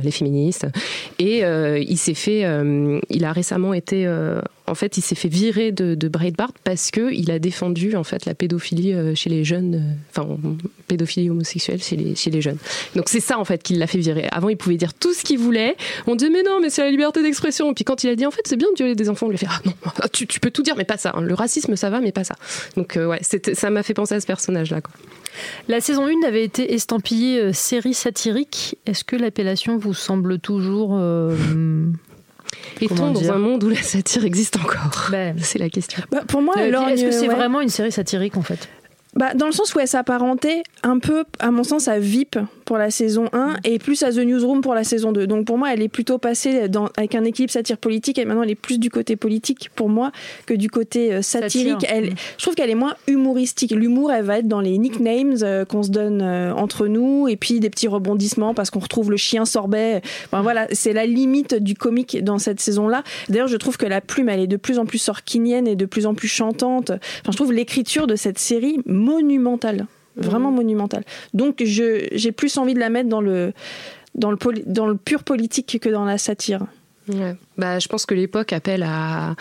les 0.03 0.11
féministes. 0.11 0.67
Et 1.19 1.43
il 1.43 1.99
s'est 1.99 2.15
fait, 2.15 2.45
il 3.09 3.25
a 3.25 3.33
récemment 3.33 3.73
été 3.73 4.07
en 4.71 4.75
fait, 4.75 4.97
il 4.97 5.03
s'est 5.03 5.15
fait 5.15 5.29
virer 5.29 5.73
de, 5.73 5.95
de 5.95 6.09
Breitbart 6.09 6.53
parce 6.65 6.91
que 6.91 7.13
il 7.13 7.31
a 7.31 7.39
défendu 7.39 7.97
en 7.97 8.05
fait 8.05 8.25
la 8.25 8.35
pédophilie 8.35 8.93
euh, 8.93 9.15
chez 9.15 9.29
les 9.29 9.45
jeunes, 9.45 9.75
euh, 9.75 10.21
enfin 10.23 10.39
pédophilie 10.87 11.29
homosexuelle 11.29 11.83
chez 11.83 11.97
les, 11.97 12.41
jeunes. 12.41 12.59
Donc 12.95 13.09
c'est 13.09 13.21
ça 13.21 13.39
en 13.39 13.45
fait 13.45 13.63
qui 13.63 13.75
l'a 13.75 13.87
fait 13.87 13.99
virer. 13.99 14.29
Avant, 14.31 14.49
il 14.49 14.57
pouvait 14.57 14.77
dire 14.77 14.95
tout 14.95 15.13
ce 15.13 15.25
qu'il 15.25 15.39
voulait. 15.39 15.77
On 16.07 16.15
disait 16.15 16.31
mais 16.31 16.43
non, 16.43 16.61
mais 16.61 16.71
c'est 16.71 16.83
la 16.83 16.91
liberté 16.91 17.23
d'expression. 17.23 17.71
Et 17.71 17.75
puis 17.75 17.85
quand 17.85 18.05
il 18.05 18.11
a 18.11 18.15
dit 18.15 18.25
en 18.25 18.31
fait 18.31 18.43
c'est 18.45 18.57
bien 18.57 18.69
de 18.71 18.77
violer 18.77 18.95
des 18.95 19.09
enfants, 19.09 19.27
on 19.27 19.31
lui 19.31 19.37
a 19.37 19.39
fait 19.39 19.49
ah 19.51 19.61
non, 19.65 19.73
tu, 20.13 20.27
peux 20.27 20.51
tout 20.51 20.63
dire 20.63 20.77
mais 20.77 20.85
pas 20.85 20.97
ça. 20.97 21.13
Hein. 21.15 21.23
Le 21.23 21.35
racisme 21.35 21.75
ça 21.75 21.91
va 21.91 22.01
mais 22.01 22.13
pas 22.13 22.25
ça. 22.25 22.37
Donc 22.77 22.97
euh, 22.97 23.07
ouais, 23.07 23.21
ça 23.23 23.71
m'a 23.71 23.83
fait 23.83 23.95
penser 23.95 24.15
à 24.15 24.21
ce 24.21 24.27
personnage 24.27 24.71
là. 24.71 24.81
La 25.69 25.81
saison 25.81 26.07
1 26.07 26.27
avait 26.27 26.45
été 26.45 26.75
estampillée 26.75 27.53
série 27.53 27.95
satirique. 27.95 28.79
Est-ce 28.87 29.05
que 29.05 29.17
l'appellation 29.17 29.79
vous 29.79 29.95
semble 29.95 30.39
toujours 30.39 30.99
est-on 32.83 33.13
dans 33.13 33.31
un 33.31 33.39
monde 33.39 33.65
où 33.65 33.69
la 33.69 33.83
satire 33.83 34.25
existe 34.25 34.57
encore. 34.57 35.09
Ben, 35.11 35.37
C'est 35.43 35.59
la 35.59 35.71
question. 35.71 36.03
Bah, 36.11 36.23
pour 36.27 36.43
moi, 36.43 36.55
est-ce 36.57 37.05
que 37.05 37.11
c'est 37.11 37.29
vraiment 37.29 37.61
une 37.61 37.69
série 37.69 37.93
satirique 37.93 38.37
en 38.37 38.43
fait? 38.43 38.69
Bah, 39.15 39.35
dans 39.35 39.47
le 39.47 39.53
sens 39.53 39.75
où 39.75 39.81
elle 39.81 39.89
s'apparentait 39.89 40.63
un 40.83 40.99
peu, 40.99 41.25
à 41.41 41.51
mon 41.51 41.65
sens, 41.65 41.89
à 41.89 41.99
VIP 41.99 42.39
pour 42.71 42.79
la 42.79 42.93
saison 42.93 43.29
1 43.33 43.57
et 43.65 43.81
plus 43.81 44.01
à 44.05 44.13
The 44.13 44.19
Newsroom 44.19 44.61
pour 44.61 44.77
la 44.77 44.85
saison 44.85 45.11
2. 45.11 45.27
Donc 45.27 45.45
pour 45.45 45.59
moi, 45.59 45.75
elle 45.75 45.83
est 45.83 45.89
plutôt 45.89 46.19
passée 46.19 46.69
dans, 46.69 46.89
avec 46.97 47.17
un 47.17 47.25
équilibre 47.25 47.53
satire 47.53 47.79
politique 47.79 48.17
et 48.17 48.25
maintenant 48.25 48.45
elle 48.45 48.51
est 48.53 48.55
plus 48.55 48.79
du 48.79 48.91
côté 48.91 49.17
politique 49.17 49.71
pour 49.75 49.89
moi 49.89 50.13
que 50.47 50.55
du 50.55 50.71
côté 50.71 51.13
euh, 51.13 51.21
satirique. 51.21 51.85
Elle, 51.89 52.15
je 52.39 52.43
trouve 52.45 52.55
qu'elle 52.55 52.71
est 52.71 52.77
moins 52.77 52.95
humoristique. 53.09 53.73
L'humour, 53.73 54.13
elle 54.13 54.23
va 54.23 54.39
être 54.39 54.47
dans 54.47 54.61
les 54.61 54.79
nicknames 54.79 55.35
euh, 55.43 55.65
qu'on 55.65 55.83
se 55.83 55.91
donne 55.91 56.23
euh, 56.23 56.55
entre 56.55 56.87
nous 56.87 57.27
et 57.27 57.35
puis 57.35 57.59
des 57.59 57.71
petits 57.71 57.89
rebondissements 57.89 58.55
parce 58.55 58.71
qu'on 58.71 58.79
retrouve 58.79 59.11
le 59.11 59.17
chien 59.17 59.45
sorbet. 59.47 60.01
Enfin, 60.27 60.43
voilà, 60.43 60.69
c'est 60.71 60.93
la 60.93 61.07
limite 61.07 61.57
du 61.57 61.75
comique 61.75 62.23
dans 62.23 62.39
cette 62.39 62.61
saison-là. 62.61 63.03
D'ailleurs, 63.29 63.49
je 63.49 63.57
trouve 63.57 63.79
que 63.79 63.87
la 63.87 64.01
plume, 64.01 64.29
elle 64.29 64.39
est 64.39 64.47
de 64.47 64.57
plus 64.57 64.79
en 64.79 64.87
plus 64.87 64.99
sorkinienne 64.99 65.67
et 65.67 65.75
de 65.75 65.87
plus 65.87 66.07
en 66.07 66.15
plus 66.15 66.29
chantante. 66.29 66.91
Enfin, 66.93 67.33
je 67.33 67.37
trouve 67.37 67.53
l'écriture 67.53 68.07
de 68.07 68.15
cette 68.15 68.39
série 68.39 68.79
monumentale 68.87 69.87
vraiment 70.21 70.51
monumentale. 70.51 71.05
Donc 71.35 71.63
j'ai 71.65 72.33
plus 72.33 72.57
envie 72.59 72.75
de 72.75 72.81
la 72.81 72.91
mettre 72.91 73.09
dans 73.09 73.21
le, 73.21 73.53
dans 74.15 74.31
le, 74.31 74.39
dans 74.67 74.87
le 74.87 74.97
pur 74.97 75.25
politique 75.25 75.79
que 75.81 75.89
dans 75.89 76.05
la 76.05 76.19
satire. 76.19 76.67
Bah, 77.59 77.79
je 77.79 77.89
pense 77.89 78.07
que 78.07 78.15
l'époque 78.15 78.53
appelle 78.53 78.85
à, 78.87 79.35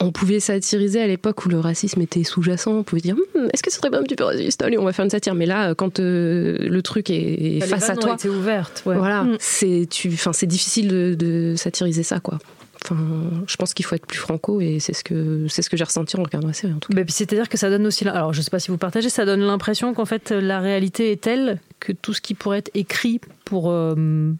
On 0.00 0.12
pouvait 0.12 0.40
satiriser 0.40 1.00
à 1.00 1.06
l'époque 1.06 1.44
où 1.44 1.48
le 1.48 1.58
racisme 1.58 2.00
était 2.00 2.24
sous-jacent. 2.24 2.70
On 2.70 2.82
pouvait 2.82 3.00
dire 3.00 3.16
hum, 3.34 3.48
est-ce 3.52 3.62
que 3.62 3.70
ce 3.70 3.78
serait 3.78 3.90
pas 3.90 3.98
un 3.98 4.02
petit 4.02 4.16
peu 4.16 4.24
raciste? 4.24 4.62
Allez, 4.62 4.78
on 4.78 4.84
va 4.84 4.92
faire 4.92 5.04
une 5.04 5.10
satire. 5.10 5.34
Mais 5.34 5.46
là, 5.46 5.74
quand 5.74 6.00
euh, 6.00 6.56
le 6.60 6.82
truc 6.82 7.10
est, 7.10 7.60
face 7.66 7.90
à 7.90 7.96
toi. 7.96 8.16
c'est 8.18 8.28
ouverte. 8.28 8.82
Voilà, 8.84 9.24
mm. 9.24 9.36
c'est 9.40 10.46
difficile 10.46 10.88
de, 10.88 11.16
de 11.18 11.54
satiriser 11.56 12.02
ça, 12.02 12.20
quoi. 12.20 12.38
Enfin, 12.88 13.44
je 13.46 13.56
pense 13.56 13.74
qu'il 13.74 13.84
faut 13.84 13.96
être 13.96 14.06
plus 14.06 14.18
franco 14.18 14.60
et 14.60 14.78
c'est 14.78 14.92
ce 14.92 15.02
que 15.02 15.46
c'est 15.48 15.62
ce 15.62 15.70
que 15.70 15.76
j'ai 15.76 15.84
ressenti 15.84 16.16
en 16.16 16.22
regardant 16.22 16.46
la 16.48 16.54
série 16.54 16.72
en 16.72 16.78
tout 16.78 16.92
cas. 16.92 17.02
c'est-à-dire 17.08 17.48
que 17.48 17.56
ça 17.56 17.68
donne 17.68 17.86
aussi, 17.86 18.06
alors 18.06 18.32
je 18.32 18.42
sais 18.42 18.50
pas 18.50 18.60
si 18.60 18.70
vous 18.70 18.78
partagez, 18.78 19.08
ça 19.08 19.24
donne 19.24 19.40
l'impression 19.40 19.92
qu'en 19.92 20.04
fait 20.04 20.30
la 20.30 20.60
réalité 20.60 21.10
est 21.10 21.20
telle 21.20 21.60
que 21.80 21.92
tout 21.92 22.12
ce 22.12 22.20
qui 22.20 22.34
pourrait 22.34 22.58
être 22.58 22.70
écrit 22.74 23.20
pour 23.44 23.70
euh, 23.70 24.32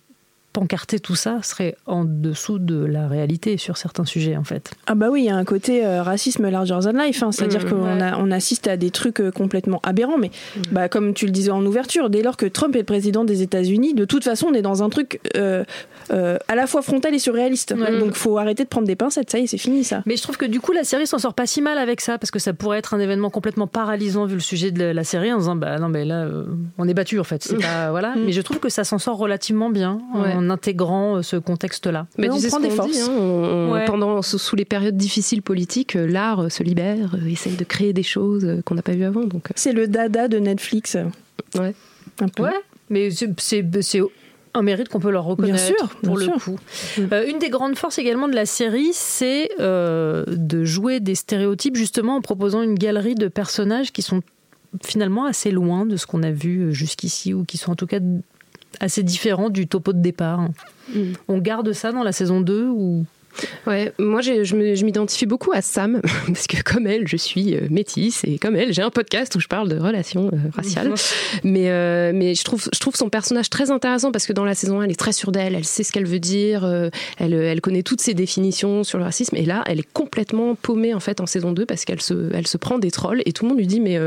pancarter 0.57 1.01
tout 1.01 1.17
ça 1.17 1.41
serait 1.43 1.77
en 1.85 2.07
dessous 2.07 2.59
de 2.59 2.83
la 2.83 3.09
réalité 3.09 3.59
sur 3.59 3.77
certains 3.77 4.07
sujets 4.07 4.39
en 4.39 4.45
fait. 4.45 4.73
Ah 4.87 4.95
bah 4.95 5.09
oui, 5.11 5.21
il 5.21 5.27
y 5.27 5.29
a 5.29 5.37
un 5.37 5.45
côté 5.45 5.85
euh, 5.85 6.03
racisme 6.03 6.49
larger 6.49 6.79
than 6.83 6.93
life, 6.93 7.23
hein. 7.23 7.31
c'est-à-dire 7.31 7.67
mmh, 7.67 7.69
qu'on 7.69 8.01
on 8.01 8.31
assiste 8.31 8.67
à 8.67 8.79
des 8.79 8.91
trucs 8.91 9.21
euh, 9.21 9.31
complètement 9.31 9.81
aberrants, 9.83 10.17
mais 10.17 10.31
mmh. 10.31 10.61
bah, 10.73 10.89
comme 10.89 11.13
tu 11.13 11.27
le 11.27 11.31
disais 11.31 11.51
en 11.51 11.65
ouverture, 11.67 12.09
dès 12.09 12.23
lors 12.23 12.39
que 12.39 12.47
Trump 12.47 12.75
est 12.75 12.79
le 12.79 12.85
président 12.87 13.23
des 13.25 13.43
États-Unis, 13.43 13.93
de 13.93 14.07
toute 14.07 14.25
façon 14.25 14.47
on 14.51 14.55
est 14.55 14.63
dans 14.63 14.83
un 14.83 14.89
truc 14.89 15.21
euh, 15.37 15.63
à 16.09 16.55
la 16.55 16.67
fois 16.67 16.81
frontal 16.81 17.15
et 17.15 17.19
surréaliste. 17.19 17.75
donc 17.75 17.99
Donc 17.99 18.15
faut 18.15 18.39
arrêter 18.39 18.65
de 18.65 18.69
prendre 18.71 18.87
des 18.87 18.97
pincettes, 18.97 19.31
ça 19.31 19.39
y 19.39 19.43
est, 19.43 19.47
c'est 19.49 19.59
fini 19.59 19.85
ça. 19.85 20.03
Mais 20.07 20.17
je 20.17 20.23
trouve 20.23 20.39
que 20.39 20.47
du 20.47 20.61
coup 20.61 20.73
la 20.73 20.85
série 20.85 21.07
s'en 21.07 21.19
sort 21.19 21.35
pas 21.35 21.47
si 21.47 21.61
mal 21.61 21.77
avec 21.77 22.01
ça, 22.01 22.17
parce 22.17 22.31
que 22.31 22.39
ça 22.39 22.55
pourrait 22.55 22.79
être 22.79 22.95
un 22.95 22.99
événement 22.99 23.29
complètement 23.29 23.67
paralysant 23.67 24.25
vu 24.25 24.37
le 24.37 24.41
sujet 24.41 24.71
de 24.71 24.85
la 24.85 25.05
série, 25.05 25.35
en 25.35 25.39
disant 25.39 25.57
bah 25.57 25.79
non 25.79 25.91
mais 25.91 26.07
là 26.07 26.25
euh, 26.25 26.47
on 26.79 26.89
est 26.89 26.95
battu 26.95 27.21
en 27.21 27.25
fait. 27.25 27.55
Pas 27.61 27.91
voilà. 27.91 28.17
Mm. 28.17 28.25
Mais 28.25 28.33
je 28.33 28.41
trouve 28.41 28.59
que 28.59 28.71
ça 28.71 28.85
s'en 28.85 28.97
sort 28.97 29.19
relativement 29.19 29.69
bien 29.69 30.01
en 30.47 30.51
intégrant 30.51 31.17
euh, 31.17 31.23
ce 31.23 31.37
contexte-là. 31.37 32.07
Mais, 32.19 32.31
on 32.31 32.41
prend 32.41 32.61
des 32.61 32.71
forces. 32.71 33.09
Hein, 33.09 33.85
pendant 33.87 34.23
sous 34.23 34.57
les 34.57 34.65
périodes 34.65 34.97
difficiles 34.97 35.43
politiques, 35.43 35.95
l'art 35.95 36.51
se 36.51 36.63
libère, 36.63 37.17
essaye 37.29 37.57
de 37.57 37.65
créer 37.65 37.93
des 37.93 38.03
choses 38.03 38.63
qu'on 38.65 38.75
n'a 38.75 38.83
pas 38.83 38.93
vues 38.93 39.05
avant. 39.05 39.25
Donc 39.25 39.49
c'est 39.55 39.73
le 39.73 39.89
dada 39.89 40.29
de 40.29 40.39
Netflix. 40.39 40.97
Ouais. 41.55 41.75
Un 42.21 42.29
peu. 42.29 42.45
Ouais. 42.45 42.51
Mais 42.91 43.11
c'est 43.11 43.65
un 44.57 44.63
mérite 44.63 44.89
qu'on 44.89 45.01
peut 45.01 45.11
leur 45.11 45.25
reconnaître 45.25 45.59
sûr, 45.59 45.89
pour 46.03 46.17
le 46.17 46.29
coup. 46.39 46.59
Euh, 47.13 47.29
une 47.29 47.39
des 47.39 47.51
grandes 47.51 47.77
forces 47.77 47.99
également 47.99 48.27
de 48.27 48.35
la 48.35 48.47
série, 48.47 48.91
c'est 48.93 49.51
euh, 49.61 50.25
de 50.29 50.65
jouer 50.65 50.99
des 50.99 51.15
stéréotypes 51.15 51.77
justement 51.77 52.17
en 52.17 52.21
proposant 52.23 52.63
une 52.63 52.75
galerie 52.75 53.15
de 53.15 53.29
personnages 53.29 53.93
qui 53.93 54.03
sont 54.03 54.23
finalement 54.83 55.27
assez 55.27 55.51
loin 55.51 55.85
de 55.85 55.97
ce 55.97 56.07
qu'on 56.07 56.23
a 56.23 56.31
vu 56.31 56.73
jusqu'ici 56.73 57.35
ou 57.35 57.45
qui 57.45 57.59
sont 57.59 57.73
en 57.73 57.77
tout 57.77 57.87
cas 57.87 58.01
assez 58.81 59.03
différents 59.03 59.51
du 59.51 59.67
topo 59.67 59.93
de 59.93 60.01
départ. 60.01 60.49
Mm. 60.95 61.13
On 61.29 61.39
garde 61.39 61.73
ça 61.73 61.93
dans 61.93 62.03
la 62.03 62.13
saison 62.13 62.41
2 62.41 62.67
ou? 62.69 63.05
Ouais, 63.67 63.93
moi 63.99 64.21
je 64.21 64.85
m'identifie 64.85 65.27
beaucoup 65.27 65.53
à 65.53 65.61
Sam 65.61 66.01
parce 66.27 66.47
que 66.47 66.63
comme 66.63 66.87
elle, 66.87 67.07
je 67.07 67.17
suis 67.17 67.55
euh, 67.55 67.67
métisse 67.71 68.25
et 68.25 68.39
comme 68.39 68.57
elle, 68.57 68.73
j'ai 68.73 68.83
un 68.83 68.91
podcast 68.91 69.35
où 69.35 69.41
je 69.41 69.49
parle 69.49 69.69
de 69.69 69.79
relations 69.79 70.31
euh, 70.33 70.37
raciales. 70.55 70.93
mais 71.45 71.71
euh, 71.71 72.13
mais 72.15 72.35
je 72.35 72.45
trouve 72.45 72.69
je 72.73 72.79
trouve 72.79 72.95
son 72.97 73.09
personnage 73.09 73.51
très 73.51 73.71
intéressant 73.71 74.13
parce 74.13 74.27
que 74.27 74.33
dans 74.33 74.45
la 74.45 74.55
saison 74.55 74.81
1, 74.81 74.85
elle 74.85 74.91
est 74.91 74.99
très 74.99 75.13
sûre 75.13 75.33
d'elle, 75.33 75.55
elle 75.55 75.65
sait 75.65 75.83
ce 75.83 75.93
qu'elle 75.93 76.07
veut 76.07 76.19
dire, 76.19 76.65
elle 77.19 77.35
elle 77.35 77.61
connaît 77.61 77.83
toutes 77.83 78.01
ses 78.01 78.15
définitions 78.15 78.85
sur 78.85 78.99
le 78.99 79.05
racisme 79.05 79.37
et 79.37 79.45
là, 79.45 79.63
elle 79.67 79.81
est 79.81 79.93
complètement 79.93 80.55
paumée 80.55 80.95
en 80.95 81.01
fait 81.01 81.21
en 81.21 81.27
saison 81.27 81.53
2 81.53 81.67
parce 81.67 81.85
qu'elle 81.85 82.01
se 82.01 82.31
elle 82.33 82.47
se 82.47 82.57
prend 82.57 82.79
des 82.79 82.91
trolls 82.91 83.23
et 83.27 83.33
tout 83.33 83.45
le 83.45 83.51
monde 83.51 83.59
lui 83.59 83.67
dit 83.67 83.81
mais 83.81 83.99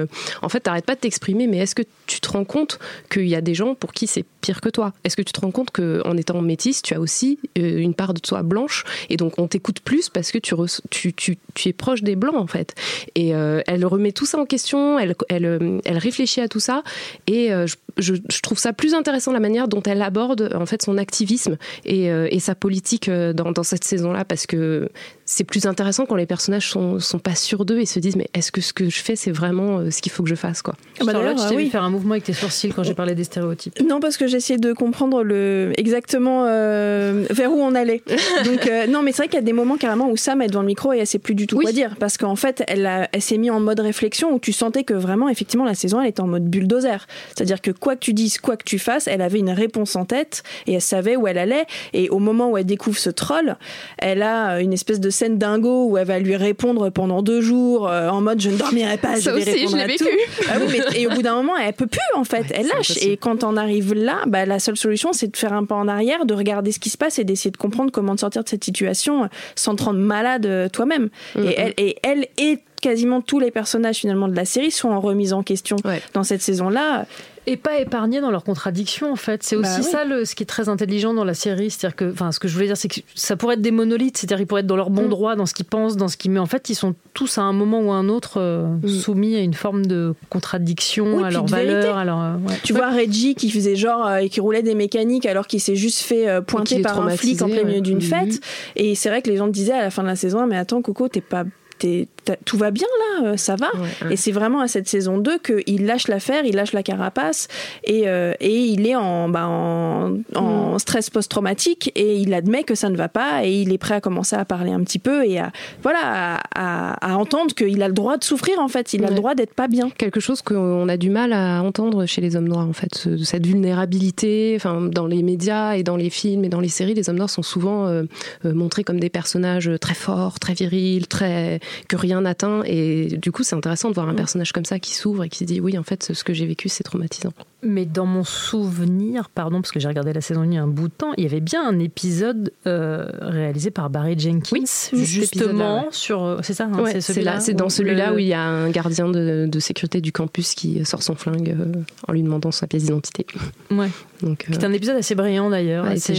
en 0.42 0.50
fait, 0.50 0.62
t'arrêtes 0.62 0.86
pas 0.86 0.96
de 0.96 1.02
t'exprimer 1.02 1.48
mais 1.48 1.58
est-ce 1.58 1.76
que 1.76 1.84
tu 2.10 2.20
te 2.20 2.30
rends 2.30 2.44
compte 2.44 2.80
qu'il 3.10 3.28
y 3.28 3.36
a 3.36 3.42
des 3.42 3.54
gens 3.54 3.76
pour 3.76 3.94
qui 3.94 4.08
c'est 4.08 4.26
pire 4.42 4.62
que 4.62 4.70
toi 4.70 4.94
Est-ce 5.04 5.16
que 5.16 5.22
tu 5.22 5.32
te 5.32 5.40
rends 5.40 5.52
compte 5.52 5.70
que 5.70 6.02
en 6.06 6.18
étant 6.18 6.42
métisse, 6.42 6.82
tu 6.82 6.94
as 6.96 7.00
aussi 7.00 7.40
une 7.56 7.94
part 7.94 8.14
de 8.14 8.20
toi 8.20 8.42
blanche 8.42 8.84
et 9.10 9.18
donc 9.18 9.38
on 9.38 9.48
t'écoute 9.48 9.80
plus 9.80 10.10
parce 10.10 10.32
que 10.32 10.40
tu, 10.40 11.38
es 11.66 11.74
proche 11.74 12.02
des 12.02 12.16
blancs 12.16 12.36
en 12.36 12.48
fait. 12.48 12.74
Et 13.16 13.36
euh, 13.36 13.62
elle 13.68 13.86
remet 13.86 14.12
tout 14.12 14.26
ça 14.26 14.40
en 14.40 14.46
question, 14.46 14.98
elle, 14.98 15.16
euh, 15.46 15.80
réfléchit 15.86 16.42
à 16.42 16.48
tout 16.48 16.60
ça, 16.60 16.84
et 17.28 17.54
euh, 17.54 17.68
je, 17.68 17.76
je, 18.00 18.42
trouve 18.42 18.58
ça 18.58 18.74
plus 18.74 18.94
intéressant 18.94 19.32
la 19.32 19.40
manière 19.40 19.68
dont 19.68 19.84
elle 19.84 20.02
aborde 20.02 20.54
en 20.56 20.66
fait 20.66 20.82
son 20.82 20.98
activisme 20.98 21.58
et, 21.86 22.06
et 22.06 22.40
sa 22.40 22.56
politique 22.56 23.10
dans, 23.10 23.52
dans 23.52 23.64
cette 23.64 23.84
saison-là, 23.84 24.26
parce 24.26 24.46
que 24.46 24.90
c'est 25.26 25.44
plus 25.44 25.68
intéressant 25.68 26.06
quand 26.06 26.16
les 26.16 26.26
personnages 26.26 26.70
sont, 26.70 27.00
sont 27.00 27.20
pas 27.20 27.36
sûrs 27.36 27.66
d'eux 27.66 27.80
et 27.80 27.86
se 27.86 28.00
disent 28.00 28.16
mais 28.16 28.30
est-ce 28.34 28.52
que 28.52 28.62
ce 28.62 28.74
que 28.74 28.90
je 28.90 29.00
fais 29.00 29.16
c'est 29.16 29.32
vraiment 29.32 29.90
ce 29.92 30.02
qu'il 30.02 30.12
faut 30.12 30.24
que 30.24 30.30
je 30.30 30.36
fasse 30.36 30.62
quoi? 30.62 30.76
Ah 31.00 31.04
bah 31.06 31.12
Charlotte, 31.12 31.40
je 31.40 31.50
t'ai 31.50 31.56
vu 31.56 31.70
faire 31.70 31.84
un 31.84 31.90
mouvement 31.90 32.14
avec 32.14 32.24
tes 32.24 32.34
sourcils 32.34 32.70
quand 32.70 32.84
j'ai 32.84 32.96
parlé 32.96 33.14
des 33.16 33.24
stéréotypes. 33.24 33.80
Non 33.82 34.00
parce 34.00 34.18
que 34.18 34.28
j'essayais 34.28 34.60
de 34.60 34.74
comprendre 34.74 35.24
le 35.24 35.72
exactement 35.78 36.46
vers 36.46 37.52
où 37.52 37.62
on 37.62 37.76
allait. 37.76 38.02
Donc 38.46 38.70
non 38.90 39.04
mais 39.04 39.12
c'est 39.12 39.24
vrai 39.24 39.28
qu'il 39.28 39.40
y 39.40 39.42
a 39.42 39.46
des 39.46 39.54
moments 39.54 39.78
carrément 39.78 40.10
où 40.10 40.18
Sam 40.18 40.42
est 40.42 40.48
devant 40.48 40.62
le 40.62 40.68
micro 40.68 40.94
et 40.94 40.98
elle 40.98 41.08
sait 41.08 41.20
plus 41.20 41.36
du 41.36 41.48
tout 41.48 41.60
quoi 41.60 41.72
dire 41.72 41.96
parce 42.00 42.18
qu'en 42.18 42.36
fait 42.36 42.64
elle, 42.68 43.10
elle 43.12 43.22
s'est 43.22 43.38
mise 43.38 43.52
en 43.52 43.60
mode 43.60 43.80
réflexion 43.80 44.34
où 44.34 44.40
tu 44.40 44.52
sentais 44.52 44.84
que 44.84 44.94
vraiment 44.94 45.30
effectivement 45.30 45.66
la 45.66 45.76
saison 45.76 46.02
elle 46.02 46.10
était 46.10 46.22
en 46.22 46.28
mode 46.28 46.46
bulldozer 46.46 47.06
c'est-à-dire 47.36 47.62
que 47.62 47.72
quoi 47.72 47.89
que 47.96 48.02
tu 48.02 48.14
dises 48.14 48.38
quoi 48.38 48.58
que 48.58 48.64
tu 48.64 48.80
fasses 48.80 49.08
elle 49.08 49.22
avait 49.22 49.40
une 49.40 49.52
réponse 49.52 49.96
en 49.96 50.06
tête 50.06 50.44
et 50.68 50.74
elle 50.74 50.82
savait 50.82 51.16
où 51.16 51.28
elle 51.28 51.38
allait. 51.38 51.66
Et 51.94 52.10
au 52.10 52.20
moment 52.20 52.50
où 52.52 52.58
elle 52.58 52.66
découvre 52.66 52.98
ce 52.98 53.10
troll 53.10 53.58
elle 53.98 54.24
a 54.24 54.60
une 54.62 54.74
espèce 54.74 55.00
de 55.00 55.10
scène 55.10 55.38
dingo 55.38 55.86
où 55.86 55.98
elle 55.98 56.08
va 56.08 56.20
lui 56.20 56.36
répondre 56.36 56.90
pendant 56.90 57.22
deux 57.22 57.42
jours 57.42 57.88
euh, 57.88 58.10
en 58.10 58.22
mode 58.22 58.42
je 58.42 58.50
ne 58.50 58.58
dormirai 58.58 58.98
pas 58.98 59.20
je 59.20 59.30
vais 59.30 59.44
répondre 59.44 59.78
à 59.78 59.88
tout. 59.88 60.06
Ah 60.50 60.96
et 60.96 61.08
au 61.08 61.12
bout 61.12 61.22
d'un 61.22 61.36
moment 61.36 61.58
elle 61.58 61.74
peut 61.74 61.88
plus 61.88 62.00
en 62.16 62.24
fait. 62.24 62.46
Elle 62.52 62.68
lâche. 62.68 62.98
et 63.02 63.18
quand 63.18 63.44
on 63.44 63.58
arrive 63.58 63.94
là 63.94 64.20
bah, 64.28 64.46
la 64.46 64.60
seule 64.60 64.78
solution 64.78 65.14
c'est 65.14 65.28
de 65.28 65.38
faire 65.38 65.54
un 65.54 65.66
pas 65.66 65.76
en 65.76 65.88
arrière 65.88 66.26
de 66.26 66.34
regarder 66.34 66.72
ce 66.72 66.80
qui 66.80 66.90
se 66.90 66.98
passe 66.98 67.20
et 67.20 67.24
d'essayer 67.24 67.52
de 67.52 67.58
comprendre 67.58 67.92
comment 67.92 68.16
sortir 68.18 68.44
de 68.44 68.50
cette 68.50 68.64
situation 68.64 69.30
sans 69.56 69.76
te 69.76 69.84
rendre 69.84 70.00
malade 70.00 70.46
euh, 70.46 70.70
toi-même. 70.70 71.10
Et, 71.38 71.54
elle, 71.58 71.74
et 71.78 71.96
elle 72.04 72.28
est 72.38 72.62
quasiment 72.82 73.22
tous 73.22 73.40
les 73.40 73.52
personnages 73.52 73.98
finalement 73.98 74.28
de 74.28 74.36
la 74.36 74.46
série 74.46 74.72
sont 74.72 74.90
en 74.90 75.00
remise 75.00 75.34
en 75.34 75.44
question 75.44 75.76
dans 76.14 76.24
cette 76.24 76.42
saison-là 76.42 77.06
et 77.48 77.58
pas 77.58 77.80
épargnés 77.80 78.22
dans 78.22 78.30
leurs 78.30 78.44
contradictions 78.44 79.12
en 79.12 79.16
fait. 79.16 79.42
C'est 79.42 79.56
Bah 79.56 79.62
aussi 79.68 79.80
oui. 79.82 79.92
ça 79.92 80.06
le, 80.06 80.24
ce 80.24 80.36
qui 80.36 80.44
est 80.44 80.46
très 80.46 80.70
intelligent 80.70 81.16
dans 81.16 81.24
la 81.24 81.34
série, 81.34 81.72
c'est-à-dire 81.72 81.96
que, 81.96 82.12
enfin, 82.12 82.32
ce 82.32 82.40
que 82.40 82.48
je 82.48 82.54
voulais 82.54 82.68
dire, 82.68 82.78
c'est 82.78 82.90
que 82.90 83.00
ça 83.16 83.36
pourrait 83.38 83.56
être 83.56 83.62
des 83.62 83.72
monolithes, 83.72 84.18
c'est-à-dire 84.18 84.40
ils 84.42 84.46
pourraient 84.46 84.62
être 84.62 84.68
dans 84.68 84.76
leur 84.76 84.92
bon 84.92 85.06
Mm. 85.06 85.10
droit, 85.10 85.36
dans 85.36 85.48
ce 85.48 85.56
qu'ils 85.56 85.66
pensent, 85.66 85.98
dans 85.98 86.10
ce 86.10 86.18
qu'ils, 86.18 86.30
mais 86.30 86.40
en 86.40 86.46
fait, 86.46 86.70
ils 86.70 86.76
sont 86.76 86.94
tous 87.16 87.40
à 87.40 87.42
un 87.42 87.54
moment 87.54 87.80
ou 87.82 87.92
à 87.92 87.96
un 87.96 88.08
autre 88.08 88.40
euh, 88.40 88.68
soumis 88.88 89.36
à 89.36 89.40
une 89.40 89.56
forme 89.56 89.86
de 89.88 90.14
contradiction, 90.30 91.06
Mm. 91.08 91.14
Oui, 91.16 91.24
à 91.24 91.30
leurs 91.32 91.46
valeurs, 91.48 91.98
à 91.98 92.06
leur. 92.06 92.20
euh, 92.22 92.34
ouais. 92.48 92.56
Tu 92.64 92.74
vois 92.74 92.90
Reggie 92.92 93.34
qui 93.34 93.50
faisait 93.50 93.76
genre 93.76 94.06
euh, 94.06 94.18
et 94.18 94.30
qui 94.30 94.42
roulait 94.42 94.62
des 94.64 94.76
mécaniques 94.76 95.26
alors 95.26 95.48
qu'il 95.48 95.62
s'est 95.62 95.76
juste 95.76 96.02
fait 96.02 96.28
euh, 96.30 96.42
pointer 96.42 96.82
par 96.82 97.02
un 97.02 97.10
flic 97.10 97.42
en 97.42 97.48
plein 97.48 97.64
milieu 97.64 97.76
ouais. 97.78 97.82
d'une 97.82 97.96
Mhm. 97.98 98.02
fête. 98.02 98.42
Et 98.76 98.94
c'est 98.96 99.10
vrai 99.10 99.22
que 99.24 99.30
les 99.30 99.38
gens 99.38 99.48
disaient 99.48 99.74
à 99.74 99.82
la 99.82 99.90
fin 99.90 100.04
de 100.04 100.08
la 100.08 100.16
saison, 100.16 100.46
mais 100.46 100.58
attends 100.58 100.82
Coco, 100.84 101.08
t'es 101.08 101.22
pas 101.22 101.46
t'es- 101.80 102.08
tout 102.46 102.58
va 102.58 102.70
bien 102.70 102.86
là, 103.00 103.30
euh, 103.30 103.38
ça 103.38 103.56
va. 103.56 103.68
ouais. 103.80 104.14
Et 104.14 104.16
c'est 104.16 104.32
vraiment 104.32 104.60
à 104.62 104.68
cette 104.68 104.88
saison 104.88 105.18
2 105.18 105.40
qu'il 105.40 105.86
lâche 105.88 106.08
l'affaire, 106.08 106.46
il 106.46 106.56
lâche 106.56 106.74
la 106.74 106.84
carapace 106.84 107.48
et, 107.86 108.04
euh, 108.08 108.34
et 108.40 108.56
il 108.56 108.86
est 108.86 108.96
en, 108.96 109.30
bah, 109.30 109.48
en, 109.48 110.18
en 110.36 110.74
Mm. 110.76 110.80
stress 110.80 111.10
post-traumatique 111.10 111.92
et 111.96 112.18
il 112.18 112.34
admet 112.36 112.64
que 112.64 112.76
ça 112.76 112.90
ne 112.90 112.96
va 112.98 113.10
pas 113.10 113.46
et 113.46 113.62
il 113.62 113.74
est 113.74 113.78
prêt 113.80 113.96
à 113.96 114.02
commencer 114.02 114.36
à 114.36 114.46
parler 114.46 114.72
un 114.72 114.84
petit 114.84 115.00
peu 115.00 115.26
et 115.26 115.40
à, 115.40 115.52
voilà, 115.82 116.00
à, 116.04 116.42
à- 116.56 117.14
à 117.14 117.18
entendre 117.18 117.56
qu'il 117.56 117.82
a 117.82 117.88
le 117.88 117.94
droit 117.96 118.18
de 118.18 118.24
souffrir 118.24 118.60
en 118.60 118.68
fait, 118.68 118.94
il 118.94 119.04
a 119.06 119.10
le 119.10 119.16
droit 119.16 119.34
d'être 119.34 119.56
pas 119.56 119.68
bien. 119.68 119.90
quelque 119.90 120.20
chose 120.20 120.42
qu'on 120.44 120.88
a 120.88 120.98
du 120.98 121.10
mal 121.10 121.34
à 121.34 121.64
entendre 121.64 122.06
chez 122.06 122.22
les 122.22 122.36
hommes 122.36 122.48
noirs 122.48 122.68
en 122.68 122.74
fait 122.74 122.94
ce- 122.96 123.18
cette 123.18 123.48
vulnérabilité 123.48 124.54
enfin 124.56 124.82
dans 124.82 125.08
les 125.08 125.24
médias 125.24 125.74
et 125.76 125.84
dans 125.84 125.96
les 125.98 126.10
films 126.10 126.44
et 126.46 126.50
dans 126.50 126.60
les 126.60 126.70
séries 126.70 126.94
les 126.94 127.10
hommes 127.10 127.16
noirs 127.18 127.30
sont 127.30 127.42
souvent 127.44 127.88
euh, 127.88 128.04
montrés 128.44 128.84
comme 128.84 129.00
des 129.00 129.10
personnages 129.10 129.72
très 129.82 129.94
forts 129.96 130.40
très 130.40 130.54
virils 130.54 131.08
très 131.08 131.60
que 131.88 131.96
rien 131.96 132.22
n'atteint 132.22 132.62
et 132.66 133.08
du 133.18 133.32
coup 133.32 133.44
c'est 133.44 133.56
intéressant 133.56 133.90
de 133.90 133.94
voir 133.96 134.08
un 134.10 134.16
personnage 134.16 134.52
comme 134.52 134.66
ça 134.66 134.80
qui 134.80 134.94
s'ouvre 134.96 135.24
et 135.24 135.30
qui 135.30 135.40
se 135.40 135.44
dit 135.46 135.60
oui 135.62 135.78
en 135.78 135.84
fait 135.84 136.12
ce 136.14 136.24
que 136.24 136.34
j'ai 136.34 136.46
vécu 136.46 136.70
c'est 136.70 136.84
traumatisant 136.84 137.32
Mais 137.64 137.86
dans 137.86 138.06
mon 138.06 138.24
souvenir, 138.24 139.30
pardon, 139.30 139.62
parce 139.62 139.72
que 139.72 139.80
j'ai 139.80 139.88
regardé 139.88 140.14
la 140.14 140.22
saison 140.22 140.42
1 140.42 140.46
il 140.46 140.54
y 140.54 140.58
a 140.58 140.64
un 140.64 140.68
bout 140.68 140.88
de 140.88 140.94
temps, 140.94 141.12
il 141.18 141.24
y 141.24 141.28
avait 141.28 141.40
bien 141.42 141.68
un 141.68 141.80
épisode 141.80 142.52
euh, 142.68 143.08
réalisé 143.22 143.70
par 143.72 143.90
Barry 143.90 144.18
Jenkins, 144.18 144.64
Oui, 144.94 145.06
justement 145.06 145.82
ouais. 145.84 145.88
sur. 145.92 146.24
euh, 146.24 146.40
C'est 146.42 146.54
ça, 146.54 146.66
hein, 146.72 146.82
Ouais, 146.82 147.02
c'est 147.02 147.22
là, 147.22 147.40
c'est 147.40 147.54
dans 147.54 147.70
celui-là 147.70 148.10
le- 148.12 148.16
où 148.16 148.20
il 148.20 148.28
y 148.28 148.34
a 148.34 148.42
un 148.42 148.70
gardien 148.70 149.10
de, 149.10 149.48
de 149.52 149.60
sécurité 149.60 150.00
du 150.02 150.12
campus 150.12 150.54
qui 150.56 150.84
sort 150.86 151.04
son 151.04 151.16
flingue 151.16 151.50
euh, 151.60 151.72
en 152.08 152.14
lui 152.14 152.24
demandant 152.24 152.52
sa 152.52 152.68
pièce 152.68 152.84
d'identité. 152.84 153.26
Ouais. 153.72 153.90
Donc, 154.24 154.46
euh, 154.50 154.54
C'est 154.54 154.64
un 154.66 154.74
épisode 154.74 154.96
assez 154.98 155.16
brillant 155.16 155.50
d'ailleurs. 155.50 155.86
Ouais, 155.86 155.92
assez, 155.94 156.14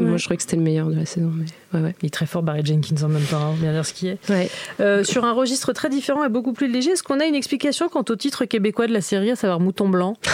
moi 0.00 0.16
je 0.16 0.24
trouvais 0.24 0.36
que 0.36 0.42
c'était 0.42 0.56
le 0.56 0.62
meilleur 0.62 0.88
de 0.88 0.94
la 0.96 1.06
saison. 1.06 1.32
Mais, 1.36 1.44
ouais, 1.74 1.80
ouais. 1.80 1.94
Il 2.02 2.06
est 2.06 2.10
très 2.10 2.26
fort, 2.26 2.42
Barry 2.42 2.64
Jenkins 2.64 3.02
en 3.02 3.08
même 3.08 3.24
temps, 3.24 3.52
hein, 3.52 3.54
bien 3.58 3.72
dire 3.72 3.84
ce 3.84 3.92
qui 3.92 4.08
est. 4.08 4.18
Ouais. 4.28 4.50
Euh, 4.80 5.04
sur 5.04 5.24
un 5.24 5.32
registre 5.32 5.72
très 5.72 5.88
différent 5.88 6.24
et 6.24 6.28
beaucoup 6.28 6.52
plus 6.52 6.70
léger, 6.70 6.90
est-ce 6.92 7.02
qu'on 7.02 7.20
a 7.20 7.24
une 7.24 7.34
explication 7.34 7.88
quant 7.88 8.04
au 8.08 8.16
titre 8.16 8.44
québécois 8.44 8.86
de 8.86 8.92
la 8.92 9.00
série, 9.00 9.30
à 9.30 9.36
savoir 9.36 9.60
Mouton 9.60 9.88
Blanc? 9.88 10.16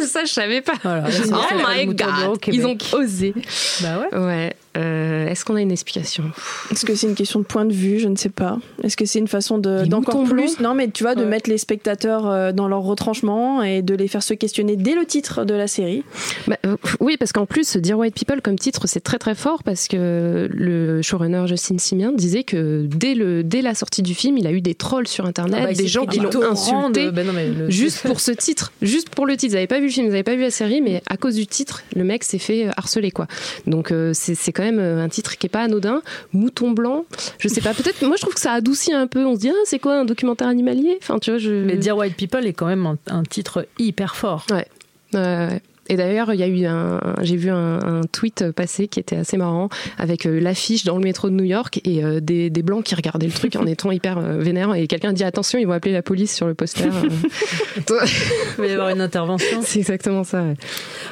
ça 0.06 0.24
je 0.24 0.32
savais 0.32 0.60
pas. 0.60 0.74
Voilà, 0.82 1.04
oh 1.08 1.54
my 1.68 1.86
god, 1.86 2.38
ils 2.48 2.66
ont 2.66 2.76
osé. 2.92 3.34
Bah 3.82 3.98
ouais. 4.12 4.18
Ouais. 4.18 4.56
euh, 4.76 5.26
Est-ce 5.28 5.44
qu'on 5.44 5.56
a 5.56 5.60
une 5.60 5.72
explication? 5.72 6.24
Est-ce 6.70 6.84
que 6.86 6.94
c'est 6.94 7.06
une 7.06 7.14
question 7.14 7.40
de 7.40 7.44
point 7.44 7.64
de 7.64 7.72
vue? 7.72 7.98
Je 7.98 8.08
ne 8.08 8.16
sais 8.16 8.28
pas. 8.28 8.58
Est-ce 8.82 8.96
que 8.96 9.04
c'est 9.06 9.18
une 9.18 9.28
façon 9.28 9.58
d'encore 9.58 10.24
plus? 10.24 10.60
Non, 10.60 10.74
mais 10.74 10.88
tu 10.90 11.02
vois, 11.04 11.14
de 11.14 11.22
Ouais. 11.22 11.26
mettre 11.26 11.48
les 11.50 11.58
spectateurs 11.58 12.26
euh, 12.28 12.52
dans 12.52 12.68
leur 12.68 12.82
retranchement 12.82 13.62
et 13.62 13.82
de 13.82 13.94
les 13.94 14.08
faire 14.08 14.22
se 14.22 14.34
questionner 14.34 14.76
dès 14.76 14.94
le 14.94 15.04
titre 15.06 15.44
de 15.44 15.54
la 15.54 15.66
série. 15.66 16.04
Bah, 16.46 16.56
euh, 16.66 16.76
Oui, 17.00 17.16
parce 17.18 17.32
qu'en 17.32 17.46
plus, 17.46 17.76
Dear 17.76 17.98
White 17.98 18.14
People 18.14 18.40
comme 18.42 18.58
titre, 18.58 18.86
c'est 18.86 19.00
très 19.00 19.18
très 19.18 19.34
fort 19.34 19.62
parce 19.62 19.88
que 19.88 20.48
le 20.52 21.02
showrunner 21.02 21.44
Justin 21.46 21.78
Simien 21.78 22.12
disait 22.12 22.44
que 22.44 22.86
dès, 22.86 23.14
le, 23.14 23.42
dès 23.44 23.62
la 23.62 23.74
sortie 23.74 24.02
du 24.02 24.14
film, 24.14 24.36
il 24.38 24.46
a 24.46 24.52
eu 24.52 24.60
des 24.60 24.74
trolls 24.74 25.08
sur 25.08 25.26
Internet, 25.26 25.60
Ah 25.62 25.66
bah, 25.68 25.72
des 25.74 25.88
gens 25.88 26.06
qui 26.06 26.18
l'ont 26.20 26.30
insulté. 26.50 27.06
de- 27.06 27.10
bah 27.10 27.24
non, 27.24 27.32
mais 27.32 27.48
le- 27.48 27.70
Juste 27.70 28.06
pour 28.06 28.20
ce 28.20 28.30
titre, 28.32 28.72
juste 28.82 29.08
pour 29.10 29.26
le 29.26 29.36
titre. 29.36 29.52
Ils 29.52 29.56
n'avaient 29.56 29.66
pas 29.66 29.80
vu 29.80 29.85
le 29.86 29.92
film, 29.92 30.06
ils 30.06 30.10
n'avaient 30.10 30.22
pas 30.22 30.34
vu 30.34 30.42
la 30.42 30.50
série, 30.50 30.80
mais 30.80 31.02
à 31.08 31.16
cause 31.16 31.34
du 31.34 31.46
titre, 31.46 31.82
le 31.94 32.04
mec 32.04 32.24
s'est 32.24 32.38
fait 32.38 32.68
harceler 32.76 33.10
quoi. 33.10 33.26
Donc 33.66 33.90
euh, 33.90 34.12
c'est 34.14 34.52
quand 34.52 34.62
même 34.62 34.78
euh, 34.78 35.02
un 35.02 35.08
titre 35.08 35.38
qui 35.38 35.46
est 35.46 35.50
pas 35.50 35.62
anodin. 35.62 36.02
Mouton 36.32 36.70
blanc, 36.70 37.04
je 37.38 37.48
sais 37.48 37.60
pas. 37.60 37.74
Peut-être, 37.74 38.04
moi 38.06 38.16
je 38.16 38.22
trouve 38.22 38.34
que 38.34 38.40
ça 38.40 38.52
adoucit 38.52 38.92
un 38.92 39.06
peu. 39.06 39.24
On 39.24 39.34
se 39.34 39.40
dit 39.40 39.50
ah 39.50 39.64
c'est 39.64 39.78
quoi 39.78 39.96
un 39.96 40.04
documentaire 40.04 40.48
animalier? 40.48 40.98
Enfin 41.00 41.18
tu 41.18 41.30
vois 41.30 41.38
je. 41.38 41.64
Mais 41.64 41.76
Dear 41.76 41.96
White 41.96 42.16
People 42.16 42.46
est 42.46 42.52
quand 42.52 42.66
même 42.66 42.86
un, 42.86 42.98
un 43.08 43.22
titre 43.22 43.66
hyper 43.78 44.16
fort. 44.16 44.46
Ouais. 44.50 44.66
Ouais, 45.14 45.20
ouais. 45.20 45.62
Et 45.88 45.96
d'ailleurs, 45.96 46.32
il 46.34 46.40
y 46.40 46.42
a 46.42 46.48
eu 46.48 46.64
un, 46.66 47.00
j'ai 47.22 47.36
vu 47.36 47.50
un, 47.50 47.78
un 47.82 48.00
tweet 48.02 48.50
passer 48.50 48.88
qui 48.88 48.98
était 49.00 49.16
assez 49.16 49.36
marrant 49.36 49.68
avec 49.98 50.26
euh, 50.26 50.40
l'affiche 50.40 50.84
dans 50.84 50.96
le 50.96 51.02
métro 51.04 51.28
de 51.30 51.34
New 51.34 51.44
York 51.44 51.80
et 51.84 52.04
euh, 52.04 52.20
des, 52.20 52.50
des 52.50 52.62
blancs 52.62 52.84
qui 52.84 52.94
regardaient 52.94 53.26
le 53.26 53.32
truc 53.32 53.56
en 53.56 53.66
étant 53.66 53.90
hyper 53.90 54.18
euh, 54.18 54.38
vénères 54.38 54.74
et 54.74 54.86
quelqu'un 54.86 55.12
dit 55.12 55.24
attention, 55.24 55.58
ils 55.58 55.66
vont 55.66 55.72
appeler 55.72 55.92
la 55.92 56.02
police 56.02 56.34
sur 56.34 56.46
le 56.46 56.54
poster. 56.54 56.88
Il 57.78 58.62
va 58.62 58.66
y 58.66 58.72
avoir 58.72 58.88
une 58.88 59.00
intervention. 59.00 59.60
C'est 59.62 59.78
exactement 59.78 60.24
ça. 60.24 60.42
ouais. 60.42 60.54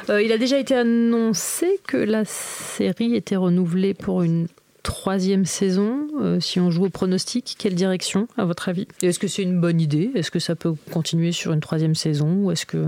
Euh, 0.09 0.21
il 0.21 0.31
a 0.31 0.37
déjà 0.37 0.57
été 0.59 0.75
annoncé 0.75 1.79
que 1.87 1.97
la 1.97 2.25
série 2.25 3.15
était 3.15 3.35
renouvelée 3.35 3.93
pour 3.93 4.23
une 4.23 4.47
troisième 4.83 5.45
saison. 5.45 6.07
Euh, 6.21 6.39
si 6.39 6.59
on 6.59 6.69
joue 6.71 6.85
au 6.85 6.89
pronostic, 6.89 7.55
quelle 7.57 7.75
direction, 7.75 8.27
à 8.37 8.45
votre 8.45 8.69
avis? 8.69 8.87
Est-ce 9.01 9.19
que 9.19 9.27
c'est 9.27 9.41
une 9.41 9.59
bonne 9.59 9.81
idée? 9.81 10.11
Est-ce 10.15 10.31
que 10.31 10.39
ça 10.39 10.55
peut 10.55 10.73
continuer 10.91 11.31
sur 11.31 11.53
une 11.53 11.59
troisième 11.59 11.95
saison? 11.95 12.33
Ou 12.43 12.51
est-ce 12.51 12.65
que... 12.65 12.85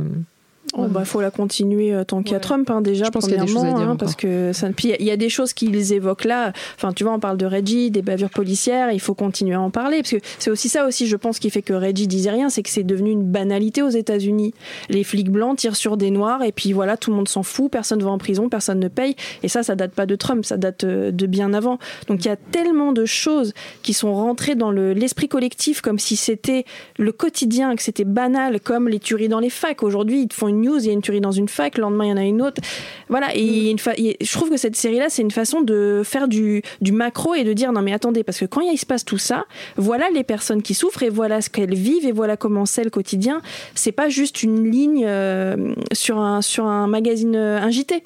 Oh, 0.73 0.85
bah, 0.87 1.05
faut 1.05 1.21
la 1.21 1.31
continuer 1.31 1.93
euh, 1.93 2.03
tant 2.03 2.21
qu'il 2.21 2.33
y 2.33 2.35
a 2.35 2.39
Trump, 2.39 2.69
hein, 2.69 2.81
déjà, 2.81 3.05
Je 3.05 3.09
pense 3.09 3.25
qu'il 3.25 3.33
y 3.33 3.37
a 3.37 3.41
des 3.41 3.45
premièrement, 3.45 3.69
choses 3.71 3.79
à 3.79 3.83
dire 3.83 3.89
hein, 3.91 3.95
parce 3.95 4.15
que 4.15 4.51
ça, 4.53 4.69
puis 4.75 4.89
il 4.89 4.91
y 4.91 4.93
a- 4.93 4.97
il 4.99 5.05
y, 5.05 5.11
a 5.11 5.17
des 5.17 5.29
choses 5.29 5.53
qu'ils 5.53 5.93
évoquent 5.93 6.25
là. 6.25 6.51
Enfin, 6.75 6.91
tu 6.93 7.03
vois, 7.03 7.13
on 7.13 7.19
parle 7.19 7.37
de 7.37 7.45
Reggie, 7.45 7.89
des 7.89 8.01
bavures 8.01 8.29
policières, 8.29 8.91
il 8.91 8.99
faut 8.99 9.13
continuer 9.15 9.55
à 9.55 9.61
en 9.61 9.69
parler, 9.71 9.97
parce 10.01 10.11
que 10.11 10.17
c'est 10.39 10.49
aussi 10.51 10.69
ça 10.69 10.85
aussi, 10.85 11.07
je 11.07 11.15
pense, 11.15 11.39
qui 11.39 11.49
fait 11.49 11.61
que 11.61 11.73
Reggie 11.73 12.07
disait 12.07 12.29
rien, 12.31 12.49
c'est 12.49 12.63
que 12.63 12.69
c'est 12.69 12.83
devenu 12.83 13.11
une 13.11 13.23
banalité 13.23 13.81
aux 13.81 13.89
États-Unis. 13.89 14.53
Les 14.89 15.03
flics 15.03 15.31
blancs 15.31 15.57
tirent 15.57 15.75
sur 15.75 15.97
des 15.97 16.11
noirs, 16.11 16.43
et 16.43 16.51
puis 16.51 16.73
voilà, 16.73 16.97
tout 16.97 17.09
le 17.11 17.15
monde 17.15 17.27
s'en 17.29 17.43
fout, 17.43 17.71
personne 17.71 18.03
va 18.03 18.09
en 18.09 18.17
prison, 18.17 18.49
personne 18.49 18.79
ne 18.79 18.87
paye, 18.89 19.15
et 19.43 19.47
ça, 19.47 19.63
ça 19.63 19.75
date 19.75 19.91
pas 19.93 20.05
de 20.05 20.15
Trump, 20.15 20.45
ça 20.45 20.57
date 20.57 20.83
euh, 20.83 21.11
de 21.11 21.25
bien 21.25 21.53
avant. 21.53 21.79
Donc 22.07 22.23
il 22.25 22.27
y 22.27 22.31
a 22.31 22.35
tellement 22.35 22.91
de 22.91 23.05
choses 23.05 23.53
qui 23.83 23.93
sont 23.93 24.13
rentrées 24.13 24.55
dans 24.55 24.71
le- 24.71 24.93
l'esprit 24.93 25.27
collectif, 25.29 25.81
comme 25.81 25.97
si 25.99 26.15
c'était 26.17 26.65
le 26.99 27.11
quotidien, 27.11 27.75
que 27.75 27.81
c'était 27.83 28.03
banal, 28.03 28.59
comme 28.59 28.89
les 28.89 28.99
tueries 28.99 29.29
dans 29.29 29.39
les 29.39 29.49
facs. 29.49 29.81
Aujourd'hui, 29.83 30.21
ils 30.23 30.27
te 30.27 30.33
font 30.33 30.47
une 30.47 30.66
news, 30.67 30.77
il 30.79 30.87
y 30.87 30.89
a 30.89 30.93
une 30.93 31.01
tuerie 31.01 31.21
dans 31.21 31.31
une 31.31 31.47
fac, 31.49 31.77
le 31.77 31.81
lendemain, 31.81 32.05
il 32.05 32.09
y 32.09 32.13
en 32.13 32.17
a 32.17 32.23
une 32.23 32.41
autre. 32.41 32.61
Voilà, 33.09 33.35
et 33.35 33.41
il 33.41 33.63
y 33.63 33.67
a 33.67 33.71
une 33.71 33.79
fa- 33.79 33.93
il 33.97 34.05
y 34.05 34.09
a- 34.11 34.15
je 34.21 34.31
trouve 34.31 34.49
que 34.49 34.57
cette 34.57 34.75
série-là, 34.75 35.05
c'est 35.09 35.21
une 35.21 35.31
façon 35.31 35.61
de 35.61 36.01
faire 36.03 36.27
du, 36.27 36.61
du 36.81 36.91
macro 36.91 37.33
et 37.33 37.43
de 37.43 37.53
dire 37.53 37.71
non, 37.71 37.81
mais 37.81 37.93
attendez, 37.93 38.23
parce 38.23 38.39
que 38.39 38.45
quand 38.45 38.61
il 38.61 38.77
se 38.77 38.85
passe 38.85 39.05
tout 39.05 39.17
ça, 39.17 39.45
voilà 39.77 40.09
les 40.13 40.23
personnes 40.23 40.61
qui 40.61 40.73
souffrent 40.73 41.03
et 41.03 41.09
voilà 41.09 41.41
ce 41.41 41.49
qu'elles 41.49 41.75
vivent 41.75 42.05
et 42.05 42.11
voilà 42.11 42.37
comment 42.37 42.65
c'est 42.65 42.83
le 42.83 42.89
quotidien. 42.89 43.41
C'est 43.75 43.91
pas 43.91 44.09
juste 44.09 44.43
une 44.43 44.69
ligne 44.69 45.05
euh, 45.07 45.73
sur, 45.93 46.17
un, 46.19 46.41
sur 46.41 46.65
un 46.65 46.87
magazine, 46.87 47.35
euh, 47.35 47.59
un 47.61 47.69
JT. 47.69 48.03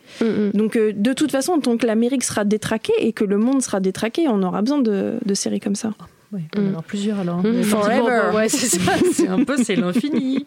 Donc, 0.53 0.75
euh, 0.75 0.93
de 0.95 1.13
toute 1.13 1.31
façon, 1.31 1.59
tant 1.59 1.77
que 1.77 1.85
l'Amérique 1.87 2.23
sera 2.23 2.43
détraquée 2.45 2.93
et 2.99 3.13
que 3.13 3.23
le 3.25 3.37
monde 3.37 3.61
sera 3.61 3.79
détraqué, 3.79 4.27
on 4.27 4.43
aura 4.43 4.61
besoin 4.61 4.79
de, 4.79 5.15
de 5.25 5.33
séries 5.33 5.59
comme 5.59 5.75
ça. 5.75 5.91
Ouais, 6.31 6.39
il 6.43 6.47
peut 6.47 6.61
y 6.61 6.63
en 6.63 6.67
avoir 6.69 6.83
plusieurs 6.83 7.19
alors. 7.19 7.43
Mm. 7.43 7.51
Mais 7.51 7.63
Forever. 7.63 8.21
Ouais, 8.33 8.47
c'est 8.47 8.67
ça. 8.67 8.93
C'est 9.13 9.27
un 9.27 9.43
peu, 9.43 9.61
c'est 9.61 9.75
l'infini. 9.75 10.45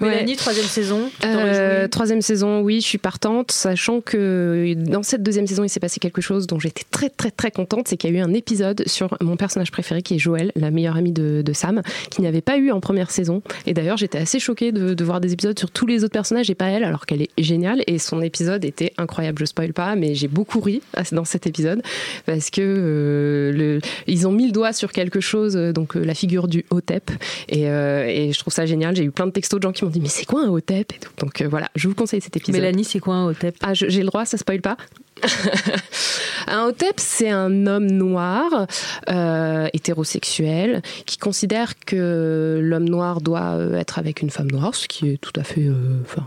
Ouais. 0.00 0.10
Mélanie, 0.10 0.36
troisième 0.36 0.66
saison. 0.66 1.10
Euh, 1.24 1.88
troisième 1.88 2.20
saison, 2.20 2.60
oui, 2.60 2.80
je 2.80 2.86
suis 2.86 2.98
partante, 2.98 3.50
sachant 3.50 4.00
que 4.00 4.74
dans 4.74 5.02
cette 5.02 5.22
deuxième 5.22 5.46
saison, 5.46 5.64
il 5.64 5.70
s'est 5.70 5.80
passé 5.80 5.98
quelque 5.98 6.20
chose 6.20 6.46
dont 6.46 6.58
j'étais 6.58 6.84
très 6.90 7.08
très 7.08 7.30
très 7.30 7.50
contente, 7.50 7.88
c'est 7.88 7.96
qu'il 7.96 8.12
y 8.12 8.16
a 8.16 8.18
eu 8.18 8.22
un 8.22 8.34
épisode 8.34 8.82
sur 8.86 9.16
mon 9.22 9.36
personnage 9.36 9.70
préféré 9.70 10.02
qui 10.02 10.16
est 10.16 10.18
Joël, 10.18 10.52
la 10.54 10.70
meilleure 10.70 10.96
amie 10.96 11.12
de, 11.12 11.40
de 11.42 11.52
Sam, 11.52 11.82
qui 12.10 12.20
n'y 12.20 12.26
avait 12.26 12.42
pas 12.42 12.58
eu 12.58 12.70
en 12.70 12.80
première 12.80 13.10
saison. 13.10 13.42
Et 13.64 13.72
d'ailleurs, 13.72 13.96
j'étais 13.96 14.18
assez 14.18 14.38
choquée 14.38 14.72
de, 14.72 14.92
de 14.92 15.04
voir 15.04 15.20
des 15.20 15.32
épisodes 15.32 15.58
sur 15.58 15.70
tous 15.70 15.86
les 15.86 16.04
autres 16.04 16.12
personnages 16.12 16.50
et 16.50 16.54
pas 16.54 16.66
elle, 16.66 16.84
alors 16.84 17.06
qu'elle 17.06 17.22
est 17.22 17.30
géniale. 17.38 17.82
Et 17.86 17.98
son 17.98 18.20
épisode 18.20 18.64
était 18.64 18.92
incroyable. 18.98 19.38
Je 19.38 19.46
spoil 19.46 19.72
pas, 19.72 19.96
mais 19.96 20.14
j'ai 20.14 20.28
beaucoup 20.28 20.60
ri 20.60 20.82
dans 21.12 21.24
cet 21.24 21.46
épisode 21.46 21.82
parce 22.26 22.50
que 22.50 22.60
euh, 22.60 23.52
le, 23.52 23.80
ils 24.06 24.26
ont 24.26 24.32
mis 24.32 24.46
le 24.46 24.52
doigt 24.52 24.72
sur 24.72 24.92
quelque 24.92 25.05
chose, 25.20 25.56
euh, 25.56 25.72
donc 25.72 25.96
euh, 25.96 26.04
la 26.04 26.14
figure 26.14 26.48
du 26.48 26.64
Hotep. 26.70 27.10
Et, 27.48 27.68
euh, 27.68 28.06
et 28.06 28.32
je 28.32 28.38
trouve 28.38 28.52
ça 28.52 28.66
génial. 28.66 28.94
J'ai 28.96 29.04
eu 29.04 29.10
plein 29.10 29.26
de 29.26 29.32
textos 29.32 29.60
de 29.60 29.62
gens 29.62 29.72
qui 29.72 29.84
m'ont 29.84 29.90
dit 29.90 30.00
mais 30.00 30.08
c'est 30.08 30.26
quoi 30.26 30.42
un 30.42 30.48
Hotep 30.48 30.92
et 30.92 30.98
tout. 30.98 31.12
Donc 31.18 31.42
voilà, 31.42 31.70
je 31.74 31.88
vous 31.88 31.94
conseille 31.94 32.20
cet 32.20 32.36
épisode. 32.36 32.60
Mélanie, 32.60 32.84
c'est 32.84 33.00
quoi 33.00 33.14
un 33.14 33.26
Hotep? 33.26 33.56
Ah, 33.62 33.74
j'ai 33.74 34.00
le 34.00 34.06
droit, 34.06 34.24
ça 34.24 34.36
spoil 34.36 34.60
pas. 34.60 34.76
un 36.46 36.66
Hotep, 36.66 36.94
c'est 36.98 37.30
un 37.30 37.66
homme 37.66 37.86
noir, 37.86 38.66
euh, 39.08 39.68
hétérosexuel, 39.72 40.82
qui 41.06 41.16
considère 41.18 41.78
que 41.78 42.60
l'homme 42.62 42.88
noir 42.88 43.20
doit 43.20 43.54
euh, 43.54 43.78
être 43.78 43.98
avec 43.98 44.22
une 44.22 44.30
femme 44.30 44.50
noire, 44.50 44.74
ce 44.74 44.86
qui 44.88 45.10
est 45.10 45.16
tout 45.18 45.32
à 45.36 45.42
fait, 45.42 45.66
euh, 45.66 46.00
enfin, 46.02 46.22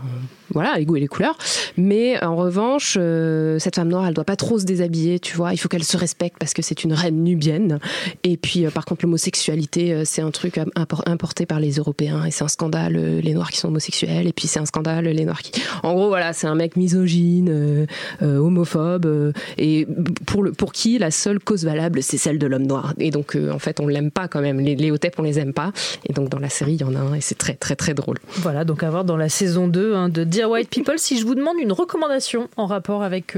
voilà, 0.52 0.74
les 0.76 0.84
goûts 0.84 0.96
et 0.96 1.00
les 1.00 1.06
couleurs. 1.06 1.38
Mais 1.76 2.22
en 2.24 2.34
revanche, 2.34 2.98
cette 3.58 3.76
femme 3.76 3.88
noire, 3.88 4.06
elle 4.08 4.14
doit 4.14 4.24
pas 4.24 4.34
trop 4.34 4.58
se 4.58 4.64
déshabiller, 4.64 5.20
tu 5.20 5.36
vois. 5.36 5.52
Il 5.52 5.58
faut 5.58 5.68
qu'elle 5.68 5.84
se 5.84 5.96
respecte 5.96 6.38
parce 6.40 6.54
que 6.54 6.62
c'est 6.62 6.82
une 6.82 6.92
reine 6.92 7.22
nubienne. 7.22 7.78
Et 8.24 8.36
puis, 8.36 8.64
par 8.74 8.84
contre, 8.84 9.04
l'homosexualité, 9.04 10.04
c'est 10.04 10.22
un 10.22 10.32
truc 10.32 10.56
impor- 10.56 11.02
importé 11.06 11.46
par 11.46 11.60
les 11.60 11.74
Européens 11.74 12.24
et 12.24 12.32
c'est 12.32 12.42
un 12.42 12.48
scandale 12.48 12.94
les 12.94 13.32
noirs 13.32 13.50
qui 13.52 13.58
sont 13.58 13.68
homosexuels. 13.68 14.26
Et 14.26 14.32
puis, 14.32 14.48
c'est 14.48 14.58
un 14.58 14.66
scandale 14.66 15.04
les 15.04 15.24
noirs 15.24 15.40
qui. 15.40 15.52
En 15.84 15.94
gros, 15.94 16.08
voilà, 16.08 16.32
c'est 16.32 16.48
un 16.48 16.56
mec 16.56 16.74
misogyne, 16.74 17.86
homophobe. 18.20 18.79
Euh, 18.80 19.32
et 19.58 19.86
pour, 20.26 20.72
qui 20.72 20.98
la 20.98 21.10
seule 21.10 21.40
cause 21.40 21.64
valable 21.64 22.02
c'est 22.02 22.18
celle 22.18 22.38
de 22.38 22.46
l'homme 22.46 22.66
noir. 22.66 22.94
Et 22.98 23.10
donc 23.10 23.36
en 23.36 23.58
fait 23.58 23.80
on 23.80 23.86
l'aime 23.86 24.10
pas 24.10 24.28
quand 24.28 24.40
même. 24.40 24.60
Les 24.60 24.76
Léotep 24.76 25.14
on 25.18 25.22
les 25.22 25.38
aime 25.38 25.52
pas. 25.52 25.72
Et 26.06 26.12
donc 26.12 26.28
dans 26.28 26.38
la 26.38 26.48
série 26.48 26.74
il 26.74 26.80
y 26.80 26.84
en 26.84 26.94
a 26.94 27.00
un 27.00 27.14
et 27.14 27.20
c'est 27.20 27.38
très 27.38 27.54
très 27.54 27.76
très 27.76 27.94
drôle. 27.94 28.18
Voilà 28.36 28.64
donc 28.64 28.82
à 28.82 28.90
voir 28.90 29.04
dans 29.04 29.16
la 29.16 29.28
saison 29.28 29.68
2 29.68 29.94
hein, 29.94 30.08
de 30.08 30.24
Dear 30.24 30.50
White 30.50 30.70
People. 30.70 30.98
Si 30.98 31.18
je 31.18 31.26
vous 31.26 31.34
demande 31.34 31.56
une 31.60 31.72
recommandation 31.72 32.48
en 32.56 32.66
rapport 32.66 33.02
avec 33.02 33.36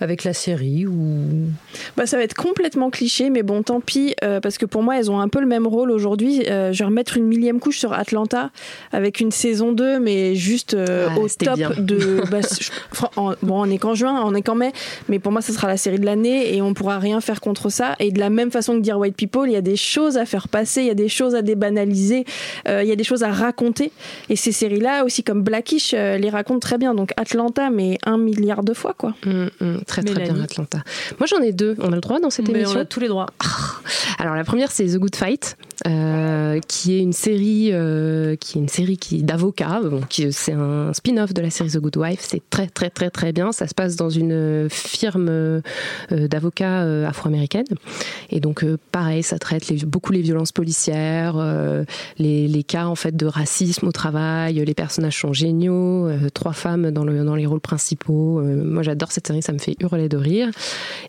avec 0.00 0.24
la 0.24 0.34
série 0.34 0.86
ou 0.86 1.48
bah 1.96 2.06
ça 2.06 2.16
va 2.16 2.22
être 2.22 2.34
complètement 2.34 2.90
cliché 2.90 3.30
mais 3.30 3.42
bon 3.42 3.62
tant 3.62 3.80
pis 3.80 4.14
euh, 4.22 4.40
parce 4.40 4.58
que 4.58 4.66
pour 4.66 4.82
moi 4.82 4.98
elles 4.98 5.10
ont 5.10 5.20
un 5.20 5.28
peu 5.28 5.40
le 5.40 5.46
même 5.46 5.66
rôle 5.66 5.90
aujourd'hui. 5.90 6.44
Euh, 6.48 6.72
je 6.72 6.80
vais 6.80 6.84
remettre 6.84 7.16
une 7.16 7.24
millième 7.24 7.60
couche 7.60 7.78
sur 7.78 7.92
Atlanta 7.92 8.50
avec 8.92 9.20
une 9.20 9.30
saison 9.30 9.72
2 9.72 9.98
mais 9.98 10.34
juste 10.34 10.74
euh, 10.74 11.08
au 11.16 11.28
top 11.28 11.80
de 11.80 12.20
bah, 12.30 12.40
bon 13.42 13.62
on 13.62 13.70
est 13.70 13.78
qu'en 13.78 13.94
juin 13.94 14.22
on 14.24 14.34
est 14.34 14.42
qu'en 14.42 14.54
mai 14.54 14.72
mais 15.08 15.18
pour 15.18 15.32
moi 15.32 15.40
ce 15.40 15.52
sera 15.52 15.66
la 15.66 15.78
série 15.78 15.98
de 15.98 16.04
l'année 16.04 16.54
et 16.54 16.60
on 16.60 16.74
pourra 16.74 16.98
rien 16.98 17.20
faire 17.20 17.40
contre 17.40 17.70
ça. 17.70 17.94
Et 17.98 18.10
de 18.10 18.20
la 18.20 18.30
même 18.30 18.50
façon 18.50 18.74
que 18.74 18.80
dire 18.80 18.98
White 18.98 19.16
People 19.16 19.48
il 19.48 19.52
y 19.52 19.56
a 19.56 19.62
des 19.62 19.76
choses 19.76 20.18
à 20.18 20.26
faire 20.26 20.48
passer 20.48 20.82
il 20.82 20.86
y 20.88 20.90
a 20.90 20.94
des 20.94 21.08
choses 21.08 21.34
à 21.34 21.42
débanaliser 21.42 22.24
il 22.68 22.86
y 22.86 22.92
a 22.92 22.96
des 22.96 23.04
choses 23.04 23.22
à 23.22 23.32
raconter. 23.32 23.92
Et 24.28 24.36
ces 24.36 24.52
séries 24.52 24.80
là 24.80 25.04
aussi 25.04 25.22
comme 25.22 25.42
Blackish 25.42 25.92
les 25.92 26.30
racontent 26.30 26.60
très 26.60 26.76
bien. 26.76 26.94
Donc 26.94 27.12
Atlanta 27.16 27.70
mais 27.70 27.96
un 28.04 28.18
milliard 28.18 28.62
de 28.62 28.74
fois 28.74 28.94
quoi. 28.96 29.14
Mm, 29.24 29.46
mm 29.60 29.85
très 29.86 30.02
très 30.02 30.24
bien 30.24 30.40
Atlanta. 30.40 30.82
Moi 31.18 31.26
j'en 31.26 31.40
ai 31.42 31.52
deux. 31.52 31.76
On 31.78 31.92
a 31.92 31.94
le 31.94 32.00
droit 32.00 32.20
dans 32.20 32.30
cette 32.30 32.48
émission. 32.48 32.78
On 32.78 32.80
a 32.80 32.84
tous 32.84 33.00
les 33.00 33.08
droits. 33.08 33.26
Ah. 33.40 33.46
Alors 34.18 34.34
la 34.34 34.44
première 34.44 34.70
c'est 34.70 34.86
The 34.86 34.98
Good 34.98 35.16
Fight, 35.16 35.56
euh, 35.86 36.60
qui 36.66 36.94
est 36.94 37.00
une 37.00 37.12
série 37.12 37.70
euh, 37.72 38.36
qui 38.36 38.58
est 38.58 38.60
une 38.60 38.68
série 38.68 38.96
qui 38.96 39.22
d'avocats. 39.22 39.80
c'est 40.30 40.52
un 40.52 40.92
spin-off 40.92 41.34
de 41.34 41.42
la 41.42 41.50
série 41.50 41.70
The 41.70 41.78
Good 41.78 41.96
Wife. 41.96 42.20
C'est 42.20 42.42
très 42.50 42.66
très 42.66 42.90
très 42.90 43.10
très 43.10 43.32
bien. 43.32 43.52
Ça 43.52 43.66
se 43.66 43.74
passe 43.74 43.96
dans 43.96 44.10
une 44.10 44.68
firme 44.70 45.28
euh, 45.28 45.60
d'avocats 46.10 47.06
afro-américaine. 47.06 47.66
Et 48.30 48.40
donc 48.40 48.64
pareil, 48.90 49.22
ça 49.22 49.38
traite 49.38 49.84
beaucoup 49.84 50.12
les 50.12 50.22
violences 50.22 50.52
policières, 50.52 51.36
les, 52.18 52.48
les, 52.48 52.62
cas 52.62 52.86
en 52.86 52.94
fait 52.94 53.16
de 53.16 53.26
racisme 53.26 53.86
au 53.86 53.92
travail. 53.92 54.64
Les 54.64 54.74
personnages 54.74 55.20
sont 55.20 55.32
géniaux. 55.32 56.08
trois 56.34 56.52
femmes 56.52 56.90
dans, 56.90 57.04
le, 57.04 57.24
dans 57.24 57.34
les 57.34 57.46
rôles 57.46 57.60
principaux. 57.60 58.42
moi 58.42 58.82
j'adore 58.82 59.12
cette 59.12 59.26
série, 59.26 59.42
ça 59.42 59.52
me 59.52 59.58
fait 59.58 59.75
hurler 59.80 60.08
de 60.08 60.16
rire. 60.16 60.50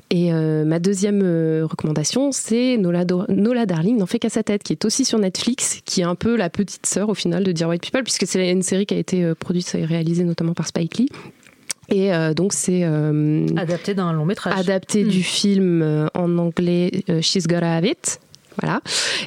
Et 0.10 0.32
euh, 0.32 0.64
ma 0.66 0.80
deuxième 0.80 1.22
euh, 1.24 1.66
recommandation, 1.66 2.32
c'est 2.32 2.78
Nola, 2.78 3.06
Nola 3.30 3.66
Darling 3.66 3.98
n'en 3.98 4.06
fait 4.06 4.20
qu'à 4.20 4.30
sa 4.30 4.44
tête, 4.44 4.64
qui 4.64 4.74
est 4.74 4.86
aussi 4.86 5.06
sur 5.06 5.20
Netflix, 5.20 5.82
qui 5.86 6.02
est 6.02 6.06
un 6.06 6.16
peu 6.16 6.36
la 6.36 6.50
petite 6.50 6.86
sœur 6.86 7.10
au 7.10 7.14
final 7.14 7.44
de 7.44 7.52
Dear 7.52 7.70
White 7.70 7.84
People, 7.84 8.04
puisque 8.04 8.26
c'est 8.26 8.50
une 8.50 8.62
série 8.62 8.86
qui 8.86 8.94
a 8.94 8.98
été 8.98 9.24
euh, 9.24 9.36
produite 9.36 9.74
et 9.76 9.86
réalisée 9.86 10.24
notamment 10.24 10.54
par 10.54 10.68
Spike 10.68 10.98
Lee. 10.98 11.10
Et 11.90 12.12
donc 12.36 12.52
c'est 12.52 12.84
adapté 13.56 13.94
d'un 13.94 14.12
long 14.12 14.26
métrage, 14.26 14.60
adapté 14.60 15.06
du 15.06 15.20
hmm. 15.20 15.24
film 15.24 16.10
en 16.14 16.38
anglais 16.38 16.92
She's 17.22 17.48
Gotta 17.48 17.78
Have 17.78 17.86
It, 17.86 18.20
voilà. 18.62 18.82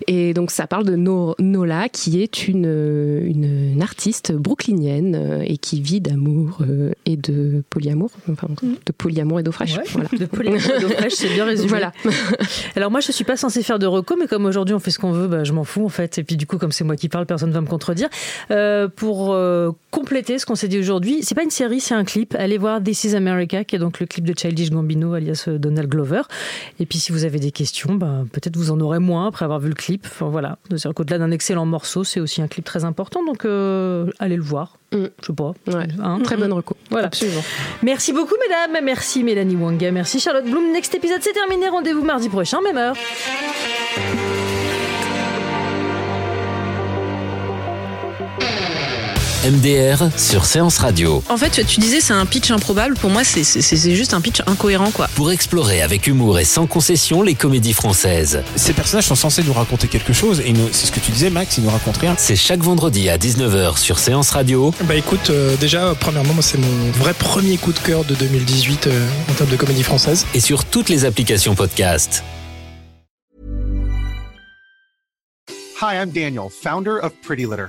Et 0.06 0.34
donc 0.34 0.50
ça 0.50 0.66
parle 0.66 0.84
de 0.84 0.96
Nola, 0.96 1.88
qui 1.88 2.22
est 2.22 2.48
une, 2.48 3.22
une, 3.24 3.82
artiste 3.82 4.32
brooklynienne 4.32 5.14
euh, 5.14 5.44
et 5.46 5.56
qui 5.56 5.80
vit 5.80 6.00
d'amour 6.00 6.58
euh, 6.60 6.90
et 7.06 7.16
de 7.16 7.62
polyamour, 7.70 8.10
enfin, 8.30 8.48
mm. 8.62 8.74
de 8.84 8.92
polyamour 8.92 9.40
et 9.40 9.42
d'eau 9.42 9.52
fraîche. 9.52 9.78
Voilà. 9.92 10.08
De 10.12 10.26
polyamour 10.26 10.60
et 10.76 10.80
d'eau 10.80 10.88
fraîche, 10.88 11.14
c'est 11.14 11.32
bien 11.32 11.44
résumé. 11.44 11.68
Voilà. 11.68 11.92
Alors 12.76 12.90
moi, 12.90 13.00
je 13.00 13.12
suis 13.12 13.24
pas 13.24 13.36
censée 13.36 13.62
faire 13.62 13.78
de 13.78 13.86
reco, 13.86 14.16
mais 14.18 14.26
comme 14.26 14.44
aujourd'hui 14.46 14.74
on 14.74 14.78
fait 14.78 14.90
ce 14.90 14.98
qu'on 14.98 15.12
veut, 15.12 15.28
bah, 15.28 15.44
je 15.44 15.52
m'en 15.52 15.64
fous 15.64 15.84
en 15.84 15.88
fait. 15.88 16.18
Et 16.18 16.24
puis 16.24 16.36
du 16.36 16.46
coup, 16.46 16.58
comme 16.58 16.72
c'est 16.72 16.84
moi 16.84 16.96
qui 16.96 17.08
parle, 17.08 17.26
personne 17.26 17.50
ne 17.50 17.54
va 17.54 17.60
me 17.60 17.66
contredire. 17.66 18.08
Euh, 18.50 18.88
pour 18.88 19.36
compléter 19.90 20.38
ce 20.38 20.46
qu'on 20.46 20.54
s'est 20.54 20.68
dit 20.68 20.78
aujourd'hui, 20.78 21.18
c'est 21.22 21.34
pas 21.34 21.42
une 21.42 21.50
série, 21.50 21.80
c'est 21.80 21.94
un 21.94 22.04
clip. 22.04 22.34
Allez 22.38 22.58
voir 22.58 22.82
This 22.82 23.04
is 23.04 23.14
America, 23.14 23.64
qui 23.64 23.76
est 23.76 23.78
donc 23.78 24.00
le 24.00 24.06
clip 24.06 24.24
de 24.24 24.34
Childish 24.36 24.70
Gambino, 24.70 25.14
alias 25.14 25.48
Donald 25.48 25.88
Glover. 25.88 26.22
Et 26.78 26.86
puis 26.86 26.98
si 26.98 27.12
vous 27.12 27.24
avez 27.24 27.38
des 27.38 27.50
questions, 27.50 27.94
bah, 27.94 28.24
peut-être 28.32 28.56
vous 28.56 28.70
en 28.70 28.80
aurez 28.80 28.98
moins 28.98 29.19
après 29.26 29.44
avoir 29.44 29.60
vu 29.60 29.68
le 29.68 29.74
clip. 29.74 30.06
Enfin, 30.06 30.28
voilà. 30.28 30.58
C'est-à-dire 30.68 30.94
qu'au-delà 30.94 31.18
d'un 31.18 31.30
excellent 31.30 31.66
morceau, 31.66 32.04
c'est 32.04 32.20
aussi 32.20 32.42
un 32.42 32.48
clip 32.48 32.64
très 32.64 32.84
important. 32.84 33.24
Donc, 33.24 33.44
euh, 33.44 34.10
allez 34.18 34.36
le 34.36 34.42
voir. 34.42 34.78
Mm. 34.92 35.04
Je 35.20 35.26
sais 35.26 35.32
pas. 35.32 35.52
Hein. 36.02 36.20
Très 36.22 36.36
bonne 36.36 36.52
recours. 36.52 36.76
Voilà. 36.90 37.06
Absolument. 37.06 37.42
Merci 37.82 38.12
beaucoup, 38.12 38.34
mesdames. 38.48 38.84
Merci, 38.84 39.22
Mélanie 39.22 39.56
Wanga. 39.56 39.90
Merci, 39.90 40.20
Charlotte 40.20 40.44
Bloom. 40.44 40.72
Next 40.72 40.94
épisode, 40.94 41.20
c'est 41.22 41.32
terminé. 41.32 41.68
Rendez-vous 41.68 42.04
mardi 42.04 42.28
prochain, 42.28 42.60
même 42.62 42.76
heure. 42.76 42.96
MDR 49.42 50.10
sur 50.18 50.44
Séance 50.44 50.76
Radio. 50.76 51.24
En 51.30 51.38
fait, 51.38 51.64
tu 51.66 51.80
disais 51.80 52.02
c'est 52.02 52.12
un 52.12 52.26
pitch 52.26 52.50
improbable. 52.50 52.94
Pour 52.94 53.08
moi, 53.08 53.24
c'est 53.24 53.94
juste 53.94 54.12
un 54.12 54.20
pitch 54.20 54.42
incohérent, 54.46 54.90
quoi. 54.90 55.08
Pour 55.14 55.32
explorer 55.32 55.80
avec 55.80 56.06
humour 56.06 56.38
et 56.38 56.44
sans 56.44 56.66
concession 56.66 57.22
les 57.22 57.34
comédies 57.34 57.72
françaises. 57.72 58.42
Ces 58.56 58.74
personnages 58.74 59.06
sont 59.06 59.14
censés 59.14 59.42
nous 59.42 59.54
raconter 59.54 59.88
quelque 59.88 60.12
chose 60.12 60.40
et 60.40 60.52
c'est 60.72 60.88
ce 60.88 60.92
que 60.92 61.00
tu 61.00 61.10
disais, 61.10 61.30
Max, 61.30 61.56
ils 61.56 61.64
nous 61.64 61.70
racontent 61.70 62.00
rien. 62.02 62.14
C'est 62.18 62.36
chaque 62.36 62.60
vendredi 62.60 63.08
à 63.08 63.16
19h 63.16 63.78
sur 63.78 63.98
Séance 63.98 64.30
Radio. 64.30 64.74
Bah 64.82 64.94
écoute, 64.94 65.30
euh, 65.30 65.56
déjà, 65.56 65.94
premièrement, 65.98 66.34
moi, 66.34 66.42
c'est 66.42 66.58
mon 66.58 66.90
vrai 66.98 67.14
premier 67.14 67.56
coup 67.56 67.72
de 67.72 67.78
cœur 67.78 68.04
de 68.04 68.14
2018 68.14 68.88
euh, 68.88 69.08
en 69.30 69.32
termes 69.32 69.50
de 69.50 69.56
comédie 69.56 69.84
française. 69.84 70.26
Et 70.34 70.40
sur 70.40 70.66
toutes 70.66 70.90
les 70.90 71.06
applications 71.06 71.54
podcast. 71.54 72.22
Hi, 75.80 75.94
I'm 75.94 76.10
Daniel, 76.10 76.50
founder 76.50 76.98
of 77.02 77.12
Pretty 77.22 77.46
Litter. 77.46 77.68